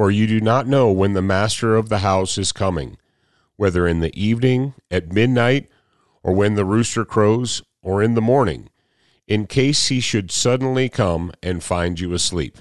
for 0.00 0.10
you 0.10 0.26
do 0.26 0.40
not 0.40 0.66
know 0.66 0.90
when 0.90 1.12
the 1.12 1.20
master 1.20 1.76
of 1.76 1.90
the 1.90 1.98
house 1.98 2.38
is 2.38 2.52
coming, 2.52 2.96
whether 3.56 3.86
in 3.86 4.00
the 4.00 4.18
evening, 4.18 4.72
at 4.90 5.12
midnight, 5.12 5.68
or 6.22 6.32
when 6.32 6.54
the 6.54 6.64
rooster 6.64 7.04
crows, 7.04 7.62
or 7.82 8.02
in 8.02 8.14
the 8.14 8.22
morning, 8.22 8.70
in 9.26 9.46
case 9.46 9.88
he 9.88 10.00
should 10.00 10.30
suddenly 10.30 10.88
come 10.88 11.30
and 11.42 11.62
find 11.62 12.00
you 12.00 12.14
asleep. 12.14 12.56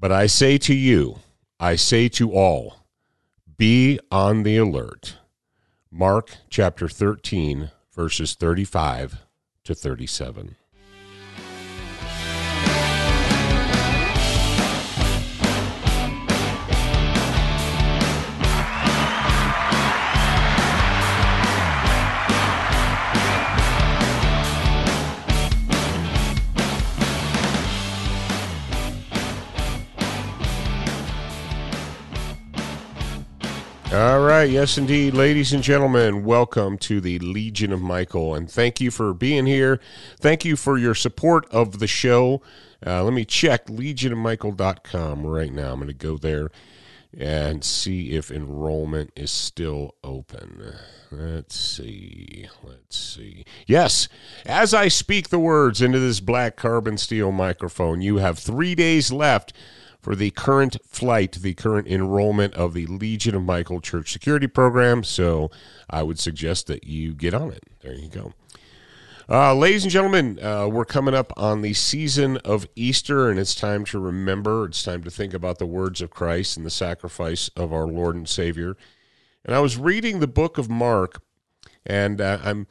But 0.00 0.10
I 0.10 0.26
say 0.26 0.58
to 0.58 0.74
you, 0.74 1.20
I 1.60 1.76
say 1.76 2.08
to 2.08 2.32
all, 2.32 2.78
be 3.56 4.00
on 4.10 4.42
the 4.42 4.56
alert. 4.56 5.18
Mark 5.88 6.32
chapter 6.50 6.88
13, 6.88 7.70
verses 7.94 8.34
35 8.34 9.18
to 9.62 9.72
37. 9.72 10.56
All 33.90 34.20
right, 34.20 34.50
yes, 34.50 34.76
indeed, 34.76 35.14
ladies 35.14 35.54
and 35.54 35.62
gentlemen, 35.62 36.22
welcome 36.22 36.76
to 36.76 37.00
the 37.00 37.18
Legion 37.20 37.72
of 37.72 37.80
Michael, 37.80 38.34
and 38.34 38.50
thank 38.50 38.82
you 38.82 38.90
for 38.90 39.14
being 39.14 39.46
here. 39.46 39.80
Thank 40.20 40.44
you 40.44 40.56
for 40.56 40.76
your 40.76 40.94
support 40.94 41.50
of 41.50 41.78
the 41.78 41.86
show. 41.86 42.42
Uh, 42.86 43.02
let 43.02 43.14
me 43.14 43.24
check 43.24 43.66
legionofmichael.com 43.68 45.24
right 45.24 45.50
now. 45.50 45.72
I'm 45.72 45.78
going 45.78 45.88
to 45.88 45.94
go 45.94 46.18
there 46.18 46.50
and 47.16 47.64
see 47.64 48.10
if 48.10 48.30
enrollment 48.30 49.10
is 49.16 49.30
still 49.30 49.94
open. 50.04 50.74
Let's 51.10 51.56
see. 51.56 52.46
Let's 52.62 52.98
see. 52.98 53.46
Yes, 53.66 54.06
as 54.44 54.74
I 54.74 54.88
speak 54.88 55.30
the 55.30 55.38
words 55.38 55.80
into 55.80 55.98
this 55.98 56.20
black 56.20 56.56
carbon 56.56 56.98
steel 56.98 57.32
microphone, 57.32 58.02
you 58.02 58.18
have 58.18 58.38
three 58.38 58.74
days 58.74 59.10
left 59.10 59.54
for 60.00 60.14
the 60.14 60.30
current 60.30 60.76
flight, 60.86 61.32
the 61.32 61.54
current 61.54 61.88
enrollment 61.88 62.54
of 62.54 62.74
the 62.74 62.86
Legion 62.86 63.34
of 63.34 63.42
Michael 63.42 63.80
Church 63.80 64.12
Security 64.12 64.46
Program. 64.46 65.02
So 65.04 65.50
I 65.90 66.02
would 66.02 66.18
suggest 66.18 66.66
that 66.68 66.84
you 66.84 67.14
get 67.14 67.34
on 67.34 67.50
it. 67.50 67.64
There 67.82 67.94
you 67.94 68.08
go. 68.08 68.32
Uh, 69.30 69.54
ladies 69.54 69.84
and 69.84 69.92
gentlemen, 69.92 70.42
uh, 70.42 70.66
we're 70.66 70.86
coming 70.86 71.12
up 71.12 71.34
on 71.36 71.60
the 71.60 71.74
season 71.74 72.38
of 72.38 72.66
Easter, 72.74 73.28
and 73.28 73.38
it's 73.38 73.54
time 73.54 73.84
to 73.84 73.98
remember. 73.98 74.64
It's 74.64 74.82
time 74.82 75.04
to 75.04 75.10
think 75.10 75.34
about 75.34 75.58
the 75.58 75.66
words 75.66 76.00
of 76.00 76.08
Christ 76.08 76.56
and 76.56 76.64
the 76.64 76.70
sacrifice 76.70 77.48
of 77.54 77.70
our 77.70 77.86
Lord 77.86 78.16
and 78.16 78.26
Savior. 78.26 78.74
And 79.44 79.54
I 79.54 79.60
was 79.60 79.76
reading 79.76 80.20
the 80.20 80.26
book 80.26 80.56
of 80.56 80.70
Mark, 80.70 81.20
and 81.84 82.22
uh, 82.22 82.38
I'm 82.42 82.68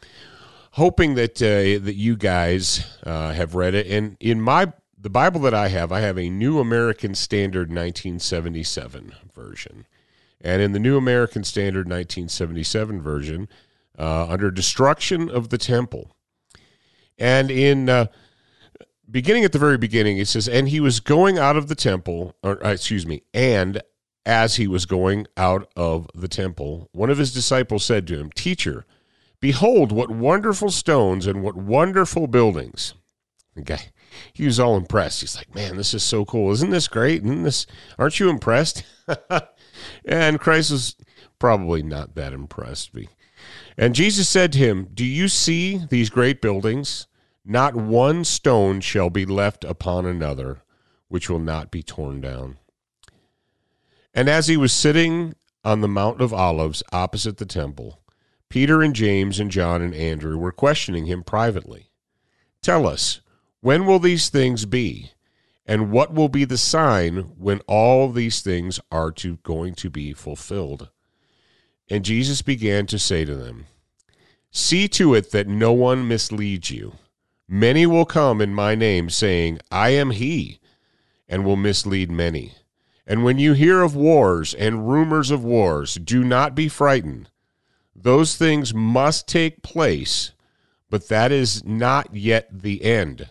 hoping 0.72 1.14
that 1.14 1.40
uh, 1.42 1.84
that 1.86 1.96
you 1.96 2.16
guys 2.16 2.88
uh, 3.04 3.34
have 3.34 3.54
read 3.54 3.76
it. 3.76 3.86
And 3.86 4.18
in 4.20 4.42
my 4.42 4.74
the 5.08 5.12
Bible 5.12 5.40
that 5.40 5.54
I 5.54 5.70
have, 5.70 5.90
I 5.90 6.02
have 6.02 6.18
a 6.18 6.30
New 6.30 6.60
American 6.60 7.16
Standard 7.16 7.70
1977 7.70 9.14
version. 9.34 9.86
And 10.42 10.62
in 10.62 10.74
the 10.74 10.80
New 10.80 10.98
American 10.98 11.46
Standard 11.46 11.88
1977 11.88 13.02
version, 13.02 13.48
uh, 13.98 14.28
under 14.28 14.52
destruction 14.52 15.30
of 15.30 15.48
the 15.48 15.58
temple, 15.58 16.14
and 17.18 17.50
in 17.50 17.88
uh, 17.88 18.08
beginning 19.10 19.46
at 19.46 19.54
the 19.54 19.60
very 19.60 19.78
beginning, 19.78 20.18
it 20.18 20.28
says, 20.28 20.50
and 20.50 20.68
he 20.68 20.82
was 20.82 21.00
going 21.00 21.40
out 21.40 21.56
of 21.56 21.70
the 21.70 21.76
temple, 21.76 22.36
or 22.44 22.62
uh, 22.66 22.72
excuse 22.72 23.08
me, 23.08 23.24
and 23.34 23.82
as 24.26 24.58
he 24.58 24.68
was 24.68 24.86
going 24.86 25.26
out 25.38 25.72
of 25.78 26.10
the 26.14 26.28
temple, 26.28 26.90
one 26.92 27.10
of 27.10 27.18
his 27.18 27.34
disciples 27.34 27.86
said 27.86 28.06
to 28.08 28.20
him, 28.20 28.30
Teacher, 28.32 28.86
behold, 29.40 29.94
what 29.94 30.12
wonderful 30.12 30.70
stones 30.70 31.26
and 31.26 31.42
what 31.42 31.56
wonderful 31.56 32.28
buildings. 32.28 32.94
Okay 33.58 33.80
he 34.34 34.46
was 34.46 34.60
all 34.60 34.78
impressed. 34.78 35.22
He's 35.22 35.36
like, 35.36 35.54
"Man, 35.54 35.78
this 35.78 35.94
is 35.94 36.04
so 36.04 36.26
cool! 36.26 36.52
Isn't 36.52 36.70
this 36.70 36.88
great? 36.88 37.24
Isn't 37.24 37.44
this? 37.44 37.66
Aren't 37.98 38.20
you 38.20 38.30
impressed?" 38.30 38.84
and 40.06 40.40
Christ 40.40 40.72
was 40.72 40.96
probably 41.40 41.84
not 41.84 42.16
that 42.16 42.34
impressed. 42.34 42.94
Me. 42.94 43.10
And 43.78 43.96
Jesus 43.96 44.28
said 44.28 44.52
to 44.54 44.60
him, 44.60 44.90
"Do 44.94 45.06
you 45.06 45.28
see 45.28 45.82
these 45.90 46.10
great 46.10 46.42
buildings? 46.42 47.08
Not 47.46 47.76
one 47.76 48.24
stone 48.24 48.82
shall 48.82 49.10
be 49.10 49.26
left 49.26 49.64
upon 49.64 50.06
another, 50.06 50.64
which 51.08 51.30
will 51.30 51.40
not 51.40 51.72
be 51.72 51.84
torn 51.84 52.22
down." 52.22 52.58
And 54.14 54.28
as 54.30 54.48
he 54.48 54.58
was 54.58 54.74
sitting 54.74 55.36
on 55.64 55.82
the 55.82 55.88
Mount 55.88 56.22
of 56.22 56.34
Olives 56.34 56.82
opposite 56.92 57.38
the 57.38 57.46
temple, 57.46 58.02
Peter 58.50 58.82
and 58.82 58.96
James 58.96 59.40
and 59.40 59.52
John 59.52 59.82
and 59.82 59.94
Andrew 59.94 60.38
were 60.38 60.52
questioning 60.52 61.06
him 61.06 61.24
privately. 61.24 61.92
Tell 62.62 62.88
us, 62.88 63.22
when 63.68 63.86
will 63.86 64.00
these 64.00 64.30
things 64.30 64.64
be? 64.64 65.12
And 65.66 65.92
what 65.92 66.14
will 66.14 66.30
be 66.30 66.46
the 66.46 66.58
sign 66.58 67.34
when 67.38 67.60
all 67.68 68.10
these 68.10 68.40
things 68.40 68.80
are 68.94 69.12
to 69.20 69.40
going 69.44 69.74
to 69.74 69.90
be 69.90 70.14
fulfilled? 70.14 70.90
And 71.90 72.06
Jesus 72.06 72.42
began 72.42 72.86
to 72.86 72.98
say 72.98 73.26
to 73.26 73.36
them, 73.36 73.66
See 74.52 74.88
to 74.88 75.14
it 75.16 75.32
that 75.32 75.50
no 75.50 75.74
one 75.74 76.08
misleads 76.08 76.72
you. 76.72 76.94
Many 77.46 77.86
will 77.86 78.06
come 78.06 78.40
in 78.40 78.54
my 78.54 78.74
name, 78.74 79.10
saying, 79.10 79.60
I 79.70 79.90
am 79.90 80.12
he, 80.12 80.62
and 81.28 81.44
will 81.44 81.58
mislead 81.58 82.10
many. 82.10 82.54
And 83.06 83.26
when 83.26 83.38
you 83.38 83.52
hear 83.52 83.82
of 83.82 83.98
wars 83.98 84.54
and 84.54 84.88
rumors 84.90 85.30
of 85.30 85.44
wars, 85.44 85.96
do 85.96 86.24
not 86.24 86.56
be 86.56 86.70
frightened. 86.70 87.30
Those 87.94 88.38
things 88.38 88.74
must 88.74 89.28
take 89.28 89.62
place, 89.62 90.32
but 90.90 91.10
that 91.10 91.34
is 91.34 91.66
not 91.66 92.16
yet 92.16 92.48
the 92.50 92.82
end. 92.82 93.30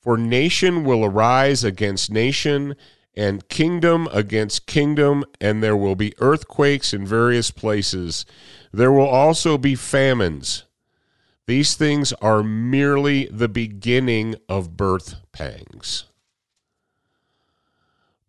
For 0.00 0.16
nation 0.16 0.84
will 0.84 1.04
arise 1.04 1.62
against 1.62 2.10
nation, 2.10 2.74
and 3.14 3.48
kingdom 3.48 4.08
against 4.12 4.66
kingdom, 4.66 5.24
and 5.40 5.62
there 5.62 5.76
will 5.76 5.94
be 5.94 6.14
earthquakes 6.20 6.94
in 6.94 7.06
various 7.06 7.50
places. 7.50 8.24
There 8.72 8.92
will 8.92 9.06
also 9.06 9.58
be 9.58 9.74
famines. 9.74 10.64
These 11.46 11.74
things 11.74 12.14
are 12.14 12.42
merely 12.42 13.26
the 13.26 13.48
beginning 13.48 14.36
of 14.48 14.76
birth 14.76 15.16
pangs. 15.32 16.04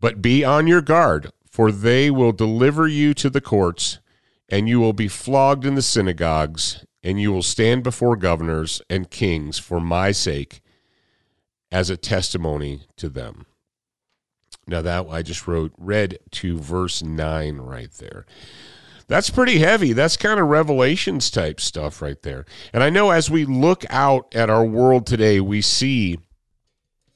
But 0.01 0.21
be 0.21 0.43
on 0.43 0.67
your 0.67 0.81
guard, 0.81 1.31
for 1.49 1.71
they 1.71 2.11
will 2.11 2.33
deliver 2.33 2.87
you 2.87 3.13
to 3.13 3.29
the 3.29 3.39
courts, 3.41 3.99
and 4.49 4.67
you 4.67 4.81
will 4.81 4.93
be 4.93 5.07
flogged 5.07 5.65
in 5.65 5.75
the 5.75 5.81
synagogues, 5.81 6.83
and 7.01 7.21
you 7.21 7.31
will 7.31 7.43
stand 7.43 7.83
before 7.83 8.17
governors 8.17 8.81
and 8.89 9.09
kings 9.09 9.57
for 9.57 9.79
my 9.79 10.11
sake 10.11 10.61
as 11.71 11.89
a 11.89 11.97
testimony 11.97 12.81
to 12.97 13.09
them. 13.09 13.45
Now 14.67 14.81
that 14.81 15.07
I 15.09 15.21
just 15.21 15.47
wrote 15.47 15.73
read 15.77 16.19
to 16.31 16.57
verse 16.57 17.01
9 17.01 17.57
right 17.57 17.91
there. 17.93 18.25
That's 19.07 19.29
pretty 19.29 19.59
heavy. 19.59 19.91
That's 19.91 20.15
kind 20.15 20.39
of 20.39 20.47
revelations 20.47 21.29
type 21.29 21.59
stuff 21.59 22.01
right 22.01 22.21
there. 22.21 22.45
And 22.71 22.81
I 22.81 22.89
know 22.89 23.11
as 23.11 23.29
we 23.29 23.43
look 23.43 23.83
out 23.89 24.33
at 24.33 24.49
our 24.49 24.63
world 24.63 25.05
today, 25.05 25.41
we 25.41 25.61
see 25.61 26.19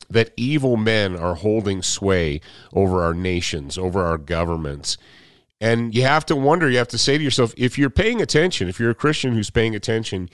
that 0.09 0.31
evil 0.35 0.75
men 0.75 1.15
are 1.15 1.35
holding 1.35 1.81
sway 1.81 2.41
over 2.73 3.01
our 3.01 3.13
nations, 3.13 3.77
over 3.77 4.03
our 4.03 4.17
governments. 4.17 4.97
And 5.61 5.95
you 5.95 6.01
have 6.03 6.25
to 6.27 6.35
wonder, 6.35 6.69
you 6.69 6.77
have 6.79 6.89
to 6.89 6.97
say 6.97 7.17
to 7.17 7.23
yourself, 7.23 7.53
if 7.55 7.77
you're 7.77 7.89
paying 7.89 8.21
attention, 8.21 8.67
if 8.67 8.79
you're 8.79 8.91
a 8.91 8.95
Christian 8.95 9.33
who's 9.33 9.49
paying 9.49 9.73
attention, 9.73 10.29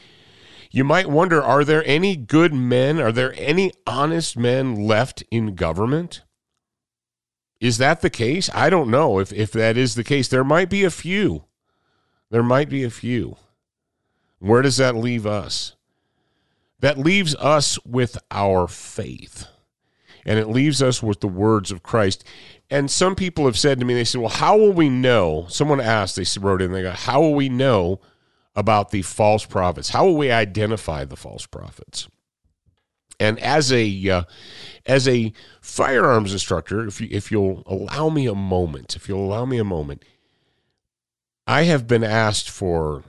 you 0.71 0.85
might 0.85 1.09
wonder 1.09 1.41
are 1.43 1.65
there 1.65 1.83
any 1.85 2.15
good 2.15 2.53
men? 2.53 2.99
Are 2.99 3.11
there 3.11 3.33
any 3.37 3.71
honest 3.85 4.37
men 4.37 4.75
left 4.75 5.21
in 5.29 5.55
government? 5.55 6.23
Is 7.59 7.77
that 7.77 8.01
the 8.01 8.09
case? 8.09 8.49
I 8.53 8.69
don't 8.69 8.89
know 8.89 9.19
if, 9.19 9.33
if 9.33 9.51
that 9.51 9.77
is 9.77 9.95
the 9.95 10.03
case. 10.03 10.29
There 10.29 10.45
might 10.45 10.69
be 10.69 10.83
a 10.83 10.89
few. 10.89 11.43
There 12.31 12.41
might 12.41 12.69
be 12.69 12.83
a 12.83 12.89
few. 12.89 13.35
Where 14.39 14.61
does 14.61 14.77
that 14.77 14.95
leave 14.95 15.27
us? 15.27 15.75
That 16.79 16.97
leaves 16.97 17.35
us 17.35 17.77
with 17.85 18.17
our 18.31 18.67
faith. 18.67 19.47
And 20.25 20.39
it 20.39 20.47
leaves 20.47 20.81
us 20.81 21.03
with 21.03 21.19
the 21.19 21.27
words 21.27 21.71
of 21.71 21.83
Christ. 21.83 22.23
And 22.69 22.89
some 22.89 23.15
people 23.15 23.45
have 23.45 23.59
said 23.59 23.79
to 23.79 23.85
me, 23.85 23.93
they 23.93 24.03
said, 24.03 24.21
Well, 24.21 24.29
how 24.29 24.57
will 24.57 24.73
we 24.73 24.89
know? 24.89 25.45
Someone 25.49 25.81
asked, 25.81 26.15
they 26.15 26.25
wrote 26.39 26.61
in, 26.61 26.71
they 26.71 26.83
go, 26.83 26.91
How 26.91 27.19
will 27.19 27.35
we 27.35 27.49
know 27.49 27.99
about 28.55 28.91
the 28.91 29.01
false 29.01 29.45
prophets? 29.45 29.89
How 29.89 30.05
will 30.05 30.17
we 30.17 30.31
identify 30.31 31.05
the 31.05 31.15
false 31.15 31.45
prophets? 31.45 32.07
And 33.19 33.39
as 33.39 33.71
a 33.71 34.09
uh, 34.09 34.23
as 34.85 35.07
a 35.07 35.31
firearms 35.61 36.33
instructor, 36.33 36.87
if 36.87 36.99
you, 36.99 37.07
if 37.11 37.31
you'll 37.31 37.61
allow 37.67 38.09
me 38.09 38.25
a 38.25 38.33
moment, 38.33 38.95
if 38.95 39.07
you'll 39.07 39.23
allow 39.23 39.45
me 39.45 39.59
a 39.59 39.63
moment, 39.63 40.03
I 41.45 41.63
have 41.63 41.85
been 41.85 42.03
asked 42.03 42.49
for 42.49 43.03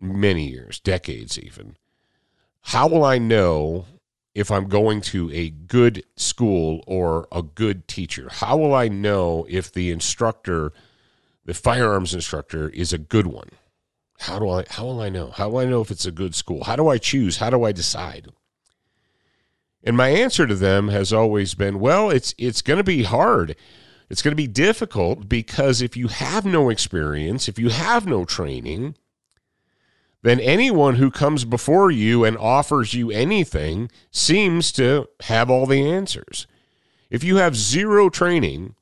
many 0.00 0.48
years, 0.48 0.80
decades 0.80 1.38
even, 1.38 1.76
how 2.62 2.88
will 2.88 3.04
I 3.04 3.18
know 3.18 3.84
if 4.34 4.50
I'm 4.50 4.68
going 4.68 5.00
to 5.02 5.30
a 5.32 5.50
good 5.50 6.04
school 6.16 6.82
or 6.86 7.28
a 7.32 7.42
good 7.42 7.88
teacher? 7.88 8.28
How 8.30 8.56
will 8.56 8.74
I 8.74 8.88
know 8.88 9.46
if 9.48 9.72
the 9.72 9.90
instructor, 9.90 10.72
the 11.44 11.54
firearms 11.54 12.14
instructor, 12.14 12.68
is 12.70 12.92
a 12.92 12.98
good 12.98 13.26
one? 13.26 13.50
How 14.20 14.38
do 14.38 14.50
I 14.50 14.64
how 14.68 14.84
will 14.84 15.00
I 15.00 15.08
know? 15.08 15.30
How 15.30 15.48
will 15.48 15.58
I 15.60 15.64
know 15.64 15.80
if 15.80 15.90
it's 15.90 16.04
a 16.04 16.12
good 16.12 16.34
school? 16.34 16.64
How 16.64 16.76
do 16.76 16.88
I 16.88 16.98
choose? 16.98 17.38
How 17.38 17.48
do 17.48 17.64
I 17.64 17.72
decide? 17.72 18.28
And 19.82 19.96
my 19.96 20.10
answer 20.10 20.46
to 20.46 20.54
them 20.54 20.88
has 20.88 21.10
always 21.10 21.54
been, 21.54 21.80
well, 21.80 22.10
it's 22.10 22.34
it's 22.36 22.60
going 22.60 22.76
to 22.76 22.84
be 22.84 23.04
hard. 23.04 23.56
It's 24.10 24.20
going 24.20 24.32
to 24.32 24.36
be 24.36 24.46
difficult 24.46 25.26
because 25.28 25.80
if 25.80 25.96
you 25.96 26.08
have 26.08 26.44
no 26.44 26.68
experience, 26.68 27.48
if 27.48 27.58
you 27.58 27.70
have 27.70 28.06
no 28.06 28.26
training, 28.26 28.94
then 30.22 30.38
anyone 30.38 30.96
who 30.96 31.10
comes 31.10 31.46
before 31.46 31.90
you 31.90 32.24
and 32.24 32.36
offers 32.36 32.92
you 32.92 33.10
anything 33.10 33.90
seems 34.10 34.70
to 34.72 35.08
have 35.20 35.48
all 35.48 35.64
the 35.64 35.90
answers. 35.90 36.46
If 37.08 37.24
you 37.24 37.36
have 37.36 37.56
zero 37.56 38.10
training 38.10 38.74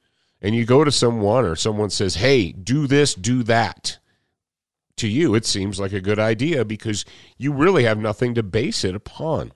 and 0.42 0.56
you 0.56 0.64
go 0.64 0.82
to 0.82 0.90
someone 0.90 1.44
or 1.44 1.54
someone 1.54 1.90
says, 1.90 2.16
"Hey, 2.16 2.50
do 2.50 2.88
this, 2.88 3.14
do 3.14 3.44
that." 3.44 3.97
To 4.98 5.08
you, 5.08 5.34
it 5.34 5.46
seems 5.46 5.80
like 5.80 5.92
a 5.92 6.00
good 6.00 6.18
idea 6.18 6.64
because 6.64 7.04
you 7.36 7.52
really 7.52 7.84
have 7.84 7.98
nothing 7.98 8.34
to 8.34 8.42
base 8.42 8.84
it 8.84 8.94
upon. 8.94 9.52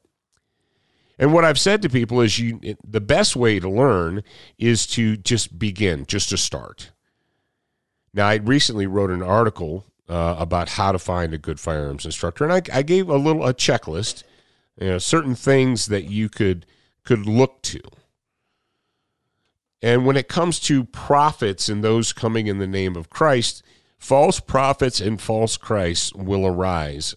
And 1.18 1.32
what 1.32 1.44
I've 1.44 1.60
said 1.60 1.82
to 1.82 1.88
people 1.88 2.20
is 2.20 2.38
you 2.38 2.76
the 2.82 3.00
best 3.00 3.36
way 3.36 3.60
to 3.60 3.68
learn 3.68 4.22
is 4.58 4.86
to 4.88 5.16
just 5.16 5.58
begin, 5.58 6.06
just 6.06 6.30
to 6.30 6.36
start. 6.36 6.90
Now, 8.14 8.28
I 8.28 8.34
recently 8.36 8.86
wrote 8.86 9.10
an 9.10 9.22
article 9.22 9.84
uh, 10.08 10.36
about 10.38 10.70
how 10.70 10.92
to 10.92 10.98
find 10.98 11.32
a 11.32 11.38
good 11.38 11.60
firearms 11.60 12.04
instructor, 12.04 12.44
and 12.44 12.52
I, 12.52 12.62
I 12.78 12.82
gave 12.82 13.08
a 13.08 13.16
little 13.16 13.46
a 13.46 13.54
checklist, 13.54 14.24
you 14.80 14.88
know, 14.88 14.98
certain 14.98 15.34
things 15.34 15.86
that 15.86 16.04
you 16.04 16.28
could 16.28 16.66
could 17.04 17.26
look 17.26 17.62
to. 17.62 17.80
And 19.82 20.06
when 20.06 20.16
it 20.16 20.28
comes 20.28 20.60
to 20.60 20.84
prophets 20.84 21.68
and 21.68 21.82
those 21.82 22.12
coming 22.12 22.46
in 22.46 22.58
the 22.58 22.66
name 22.66 22.96
of 22.96 23.10
Christ, 23.10 23.62
False 24.02 24.40
prophets 24.40 25.00
and 25.00 25.20
false 25.20 25.56
Christs 25.56 26.12
will 26.12 26.44
arise, 26.44 27.14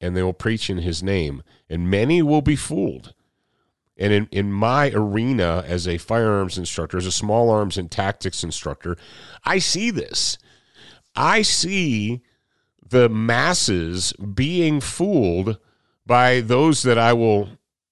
and 0.00 0.16
they 0.16 0.22
will 0.22 0.32
preach 0.32 0.70
in 0.70 0.78
his 0.78 1.02
name, 1.02 1.42
and 1.68 1.90
many 1.90 2.22
will 2.22 2.40
be 2.40 2.56
fooled. 2.56 3.12
And 3.98 4.14
in, 4.14 4.28
in 4.32 4.50
my 4.50 4.90
arena 4.94 5.62
as 5.66 5.86
a 5.86 5.98
firearms 5.98 6.56
instructor, 6.56 6.96
as 6.96 7.04
a 7.04 7.12
small 7.12 7.50
arms 7.50 7.76
and 7.76 7.90
tactics 7.90 8.42
instructor, 8.42 8.96
I 9.44 9.58
see 9.58 9.90
this. 9.90 10.38
I 11.14 11.42
see 11.42 12.22
the 12.82 13.10
masses 13.10 14.14
being 14.14 14.80
fooled 14.80 15.58
by 16.06 16.40
those 16.40 16.82
that 16.82 16.96
I 16.96 17.12
will, 17.12 17.50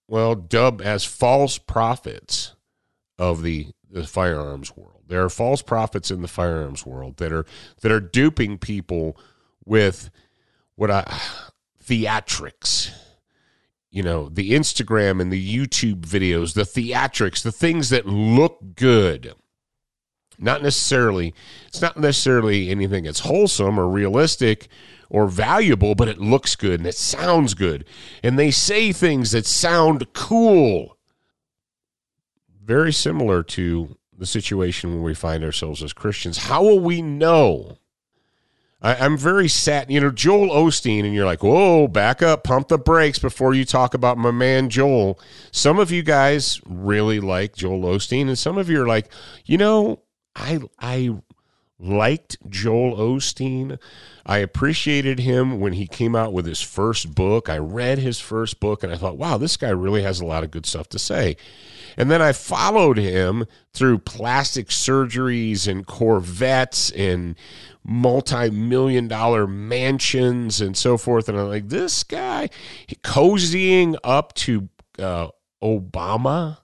well, 0.09 0.35
dub 0.35 0.81
as 0.81 1.05
false 1.05 1.59
prophets 1.59 2.55
of 3.19 3.43
the, 3.43 3.67
the 3.91 4.07
firearms 4.07 4.77
world. 4.77 5.03
There 5.09 5.23
are 5.23 5.31
false 5.31 5.63
prophets 5.63 6.11
in 6.11 6.23
the 6.23 6.29
firearms 6.29 6.87
world 6.87 7.17
that 7.17 7.33
are 7.33 7.45
that 7.83 7.91
are 7.93 8.01
duping 8.01 8.59
people 8.59 9.17
with 9.65 10.11
what 10.77 10.91
I 10.91 11.21
theatrics. 11.85 12.91
You 13.91 14.05
know, 14.05 14.29
the 14.29 14.53
Instagram 14.53 15.21
and 15.21 15.33
the 15.33 15.57
YouTube 15.57 16.03
videos, 16.03 16.55
the 16.55 16.63
theatrics, 16.63 17.43
the 17.43 17.51
things 17.51 17.91
that 17.91 18.07
look 18.07 18.77
good. 18.77 19.35
Not 20.39 20.63
necessarily 20.63 21.35
it's 21.67 21.83
not 21.83 21.99
necessarily 21.99 22.71
anything 22.71 23.05
that's 23.05 23.21
wholesome 23.21 23.79
or 23.79 23.89
realistic 23.89 24.69
or 25.11 25.27
valuable, 25.27 25.97
but 25.97 26.09
it 26.09 26.19
looks 26.19 26.55
good 26.55 26.81
and 26.81 26.87
it 26.87 26.95
sounds 26.95 27.55
good. 27.55 27.85
And 28.23 28.39
they 28.39 28.53
say 28.53 28.93
things 28.93 29.33
that 29.33 29.45
sound 29.45 30.13
cool. 30.13 30.97
Very 32.71 32.93
similar 32.93 33.43
to 33.43 33.97
the 34.17 34.25
situation 34.25 34.91
when 34.91 35.03
we 35.03 35.13
find 35.13 35.43
ourselves 35.43 35.83
as 35.83 35.93
Christians. 35.93 36.39
How 36.39 36.63
will 36.63 36.79
we 36.79 37.03
know? 37.03 37.79
I, 38.81 38.95
am 39.05 39.19
very 39.19 39.49
sad. 39.49 39.91
You 39.91 39.99
know, 39.99 40.13
Joel 40.13 40.51
Osteen, 40.51 41.05
and 41.05 41.13
you're 41.13 41.27
like, 41.27 41.43
whoa, 41.43 41.89
back 41.89 42.23
up, 42.23 42.45
pump 42.45 42.69
the 42.69 42.79
brakes 42.79 43.19
before 43.19 43.55
you 43.55 43.65
talk 43.65 43.93
about 43.93 44.19
my 44.19 44.31
man 44.31 44.69
Joel. 44.69 45.19
Some 45.51 45.81
of 45.81 45.91
you 45.91 46.05
guys 46.05 46.61
really 46.65 47.19
like 47.19 47.57
Joel 47.57 47.81
Osteen, 47.81 48.29
and 48.29 48.39
some 48.39 48.57
of 48.57 48.71
you 48.71 48.81
are 48.81 48.87
like, 48.87 49.11
you 49.45 49.59
know, 49.59 50.03
I 50.37 50.61
I 50.79 51.17
liked 51.81 52.37
Joel 52.49 52.97
Osteen. 52.97 53.81
I 54.25 54.39
appreciated 54.39 55.19
him 55.19 55.59
when 55.59 55.73
he 55.73 55.89
came 55.89 56.15
out 56.15 56.33
with 56.33 56.47
his 56.47 56.61
first 56.61 57.17
book. 57.17 57.49
I 57.49 57.59
read 57.59 57.99
his 57.99 58.21
first 58.21 58.61
book 58.61 58.85
and 58.85 58.93
I 58.93 58.97
thought, 58.97 59.17
wow, 59.17 59.39
this 59.39 59.57
guy 59.57 59.71
really 59.71 60.03
has 60.03 60.21
a 60.21 60.27
lot 60.27 60.45
of 60.45 60.53
good 60.53 60.67
stuff 60.67 60.89
to 60.91 61.01
say. 61.01 61.37
And 61.97 62.11
then 62.11 62.23
I 62.23 62.33
followed 62.33 62.97
him 62.97 63.47
through 63.73 63.99
plastic 63.99 64.69
surgeries 64.69 65.69
and 65.69 65.87
Corvettes 65.87 66.91
and 66.91 67.37
multi 67.85 68.51
million 68.51 69.09
dollar 69.09 69.47
mansions 69.47 70.61
and 70.61 70.77
so 70.77 70.97
forth. 70.97 71.29
And 71.29 71.39
I'm 71.39 71.49
like, 71.49 71.69
this 71.69 72.03
guy 72.03 72.51
cozying 73.03 73.97
up 74.05 74.35
to 74.35 74.69
uh, 74.99 75.29
Obama. 75.63 76.59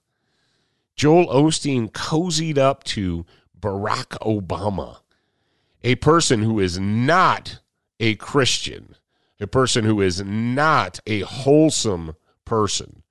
Joel 0.94 1.26
Osteen 1.26 1.90
cozied 1.90 2.56
up 2.56 2.82
to 2.84 3.26
Barack 3.60 4.18
Obama 4.20 4.98
a 5.86 5.94
person 5.94 6.42
who 6.42 6.58
is 6.58 6.80
not 6.80 7.60
a 8.00 8.16
Christian, 8.16 8.96
a 9.40 9.46
person 9.46 9.84
who 9.84 10.00
is 10.00 10.20
not 10.20 10.98
a 11.06 11.20
wholesome 11.20 12.16
person, 12.44 13.04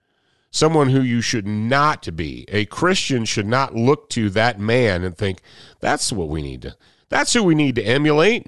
someone 0.55 0.89
who 0.89 1.01
you 1.01 1.19
should 1.19 1.45
not 1.45 2.15
be. 2.15 2.45
A 2.47 2.63
Christian 2.65 3.25
should 3.25 3.45
not 3.45 3.75
look 3.75 4.09
to 4.11 4.29
that 4.29 4.57
man 4.57 5.03
and 5.03 5.17
think, 5.17 5.41
that's 5.81 6.13
what 6.13 6.29
we 6.29 6.41
need 6.41 6.61
to, 6.61 6.77
that's 7.09 7.33
who 7.33 7.43
we 7.43 7.53
need 7.53 7.75
to 7.75 7.83
emulate. 7.83 8.47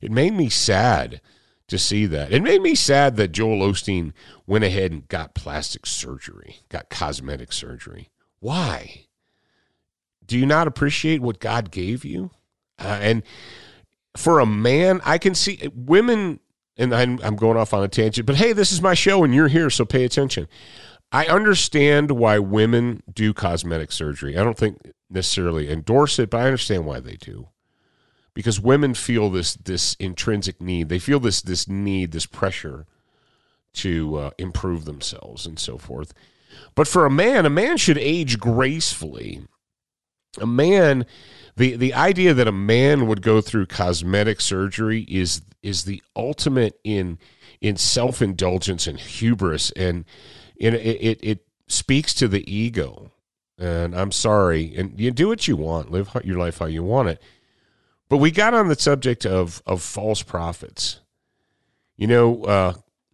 It 0.00 0.12
made 0.12 0.32
me 0.32 0.48
sad 0.48 1.20
to 1.66 1.76
see 1.76 2.06
that. 2.06 2.32
It 2.32 2.42
made 2.42 2.62
me 2.62 2.76
sad 2.76 3.16
that 3.16 3.32
Joel 3.32 3.68
Osteen 3.68 4.12
went 4.46 4.62
ahead 4.62 4.92
and 4.92 5.08
got 5.08 5.34
plastic 5.34 5.86
surgery, 5.86 6.60
got 6.68 6.88
cosmetic 6.88 7.52
surgery. 7.52 8.08
Why? 8.38 9.06
Do 10.24 10.38
you 10.38 10.46
not 10.46 10.68
appreciate 10.68 11.20
what 11.20 11.40
God 11.40 11.72
gave 11.72 12.04
you? 12.04 12.30
Uh, 12.78 12.98
and 13.00 13.22
for 14.16 14.38
a 14.38 14.46
man, 14.46 15.00
I 15.04 15.18
can 15.18 15.34
see 15.34 15.68
women, 15.74 16.38
and 16.80 16.94
I'm, 16.94 17.20
I'm 17.22 17.36
going 17.36 17.56
off 17.56 17.74
on 17.74 17.84
a 17.84 17.88
tangent, 17.88 18.26
but 18.26 18.36
hey, 18.36 18.52
this 18.52 18.72
is 18.72 18.80
my 18.82 18.94
show 18.94 19.22
and 19.22 19.34
you're 19.34 19.48
here, 19.48 19.70
so 19.70 19.84
pay 19.84 20.04
attention. 20.04 20.48
I 21.12 21.26
understand 21.26 22.12
why 22.12 22.38
women 22.38 23.02
do 23.12 23.34
cosmetic 23.34 23.92
surgery. 23.92 24.36
I 24.36 24.42
don't 24.42 24.56
think 24.56 24.92
necessarily 25.10 25.70
endorse 25.70 26.18
it, 26.18 26.30
but 26.30 26.40
I 26.40 26.46
understand 26.46 26.86
why 26.86 27.00
they 27.00 27.16
do. 27.16 27.48
Because 28.32 28.60
women 28.60 28.94
feel 28.94 29.28
this 29.28 29.54
this 29.54 29.94
intrinsic 29.98 30.60
need. 30.60 30.88
They 30.88 31.00
feel 31.00 31.18
this 31.18 31.42
this 31.42 31.68
need, 31.68 32.12
this 32.12 32.26
pressure 32.26 32.86
to 33.74 34.16
uh, 34.16 34.30
improve 34.38 34.84
themselves 34.84 35.46
and 35.46 35.58
so 35.58 35.78
forth. 35.78 36.14
But 36.76 36.86
for 36.86 37.04
a 37.04 37.10
man, 37.10 37.44
a 37.44 37.50
man 37.50 37.76
should 37.76 37.98
age 37.98 38.38
gracefully. 38.38 39.42
A 40.40 40.46
man 40.46 41.06
the 41.56 41.76
the 41.76 41.94
idea 41.94 42.34
that 42.34 42.48
a 42.48 42.52
man 42.52 43.06
would 43.06 43.22
go 43.22 43.40
through 43.40 43.66
cosmetic 43.66 44.40
surgery 44.40 45.02
is 45.08 45.42
is 45.62 45.84
the 45.84 46.02
ultimate 46.16 46.78
in 46.84 47.18
in 47.60 47.76
self 47.76 48.22
indulgence 48.22 48.86
and 48.86 48.98
hubris, 48.98 49.70
and 49.72 50.04
it, 50.56 50.74
it, 50.74 51.20
it 51.22 51.46
speaks 51.68 52.14
to 52.14 52.28
the 52.28 52.50
ego. 52.52 53.10
And 53.58 53.94
I'm 53.94 54.12
sorry, 54.12 54.74
and 54.76 54.98
you 54.98 55.10
do 55.10 55.28
what 55.28 55.46
you 55.46 55.56
want, 55.56 55.90
live 55.90 56.10
your 56.24 56.38
life 56.38 56.58
how 56.58 56.66
you 56.66 56.82
want 56.82 57.10
it. 57.10 57.22
But 58.08 58.16
we 58.16 58.30
got 58.30 58.54
on 58.54 58.68
the 58.68 58.74
subject 58.74 59.26
of 59.26 59.62
of 59.66 59.82
false 59.82 60.22
prophets. 60.22 61.00
You 61.96 62.06
know, 62.06 62.44
uh, 62.44 62.72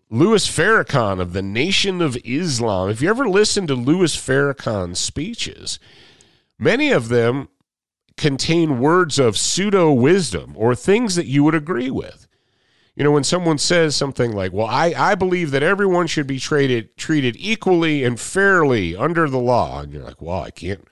Louis 0.08 0.46
Farrakhan 0.46 1.20
of 1.20 1.32
the 1.32 1.42
Nation 1.42 2.00
of 2.00 2.16
Islam. 2.24 2.88
If 2.88 3.02
you 3.02 3.10
ever 3.10 3.28
listen 3.28 3.66
to 3.66 3.74
Louis 3.74 4.14
Farrakhan's 4.14 5.00
speeches, 5.00 5.80
many 6.58 6.92
of 6.92 7.08
them 7.08 7.48
contain 8.16 8.80
words 8.80 9.18
of 9.18 9.36
pseudo 9.36 9.92
wisdom 9.92 10.54
or 10.56 10.74
things 10.74 11.16
that 11.16 11.26
you 11.26 11.44
would 11.44 11.54
agree 11.54 11.90
with. 11.90 12.26
You 12.94 13.04
know, 13.04 13.10
when 13.10 13.24
someone 13.24 13.58
says 13.58 13.94
something 13.94 14.32
like, 14.32 14.52
Well, 14.52 14.66
I, 14.66 14.94
I 14.96 15.14
believe 15.14 15.50
that 15.50 15.62
everyone 15.62 16.06
should 16.06 16.26
be 16.26 16.38
treated 16.38 16.96
treated 16.96 17.36
equally 17.38 18.04
and 18.04 18.18
fairly 18.18 18.96
under 18.96 19.28
the 19.28 19.38
law, 19.38 19.80
and 19.80 19.92
you're 19.92 20.02
like, 20.02 20.22
Well, 20.22 20.40
I 20.40 20.50
can't 20.50 20.86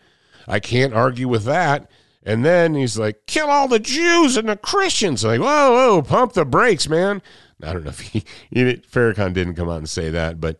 I 0.46 0.60
can't 0.60 0.92
argue 0.92 1.28
with 1.28 1.44
that. 1.44 1.90
And 2.26 2.44
then 2.44 2.74
he's 2.74 2.98
like, 2.98 3.26
kill 3.26 3.50
all 3.50 3.68
the 3.68 3.78
Jews 3.78 4.36
and 4.38 4.48
the 4.48 4.56
Christians. 4.56 5.24
Like, 5.24 5.40
whoa, 5.40 5.72
whoa, 5.72 6.02
pump 6.02 6.32
the 6.32 6.46
brakes, 6.46 6.88
man. 6.88 7.20
I 7.62 7.72
don't 7.72 7.84
know 7.84 7.90
if 7.90 8.00
he, 8.00 8.24
he 8.50 8.64
Farrakhan 8.76 9.34
didn't 9.34 9.54
come 9.54 9.68
out 9.68 9.78
and 9.78 9.88
say 9.88 10.10
that, 10.10 10.40
but 10.40 10.58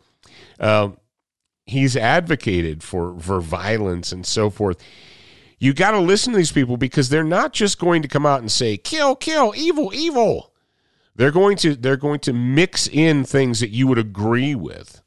um, 0.59 0.97
he's 1.65 1.97
advocated 1.97 2.83
for 2.83 3.19
for 3.19 3.41
violence 3.41 4.11
and 4.11 4.25
so 4.25 4.49
forth. 4.49 4.81
You 5.65 5.73
got 5.73 5.91
to 5.91 5.99
listen 5.99 6.31
to 6.31 6.37
these 6.37 6.51
people 6.51 6.77
because 6.77 7.09
they're 7.09 7.23
not 7.23 7.51
just 7.51 7.79
going 7.79 8.03
to 8.03 8.07
come 8.07 8.23
out 8.23 8.39
and 8.39 8.51
say 8.51 8.77
kill, 8.77 9.15
kill, 9.15 9.51
evil, 9.57 9.91
evil. 9.95 10.53
They're 11.15 11.31
going 11.31 11.57
to 11.57 11.75
they're 11.75 11.97
going 11.97 12.19
to 12.19 12.33
mix 12.33 12.87
in 12.87 13.23
things 13.23 13.61
that 13.61 13.71
you 13.71 13.87
would 13.87 13.97
agree 13.97 14.53
with. 14.53 15.01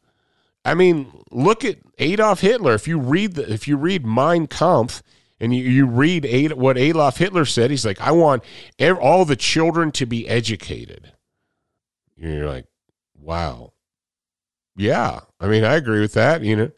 I 0.64 0.74
mean, 0.74 1.12
look 1.30 1.64
at 1.64 1.78
Adolf 1.98 2.40
Hitler. 2.40 2.74
If 2.74 2.88
you 2.88 2.98
read 2.98 3.34
the, 3.34 3.52
if 3.52 3.68
you 3.68 3.76
read 3.76 4.04
Mein 4.04 4.48
Kampf 4.48 5.00
and 5.38 5.54
you, 5.54 5.62
you 5.62 5.86
read 5.86 6.26
Ad, 6.26 6.54
what 6.54 6.76
Adolf 6.76 7.18
Hitler 7.18 7.44
said, 7.44 7.70
he's 7.70 7.86
like, 7.86 8.00
I 8.00 8.10
want 8.10 8.42
all 8.80 9.24
the 9.24 9.36
children 9.36 9.92
to 9.92 10.06
be 10.06 10.28
educated. 10.28 11.12
And 12.20 12.34
you're 12.34 12.48
like, 12.48 12.66
wow. 13.16 13.74
Yeah. 14.76 15.20
I 15.38 15.46
mean, 15.46 15.62
I 15.62 15.74
agree 15.74 16.00
with 16.00 16.14
that. 16.14 16.42
You 16.42 16.56
know, 16.56 16.70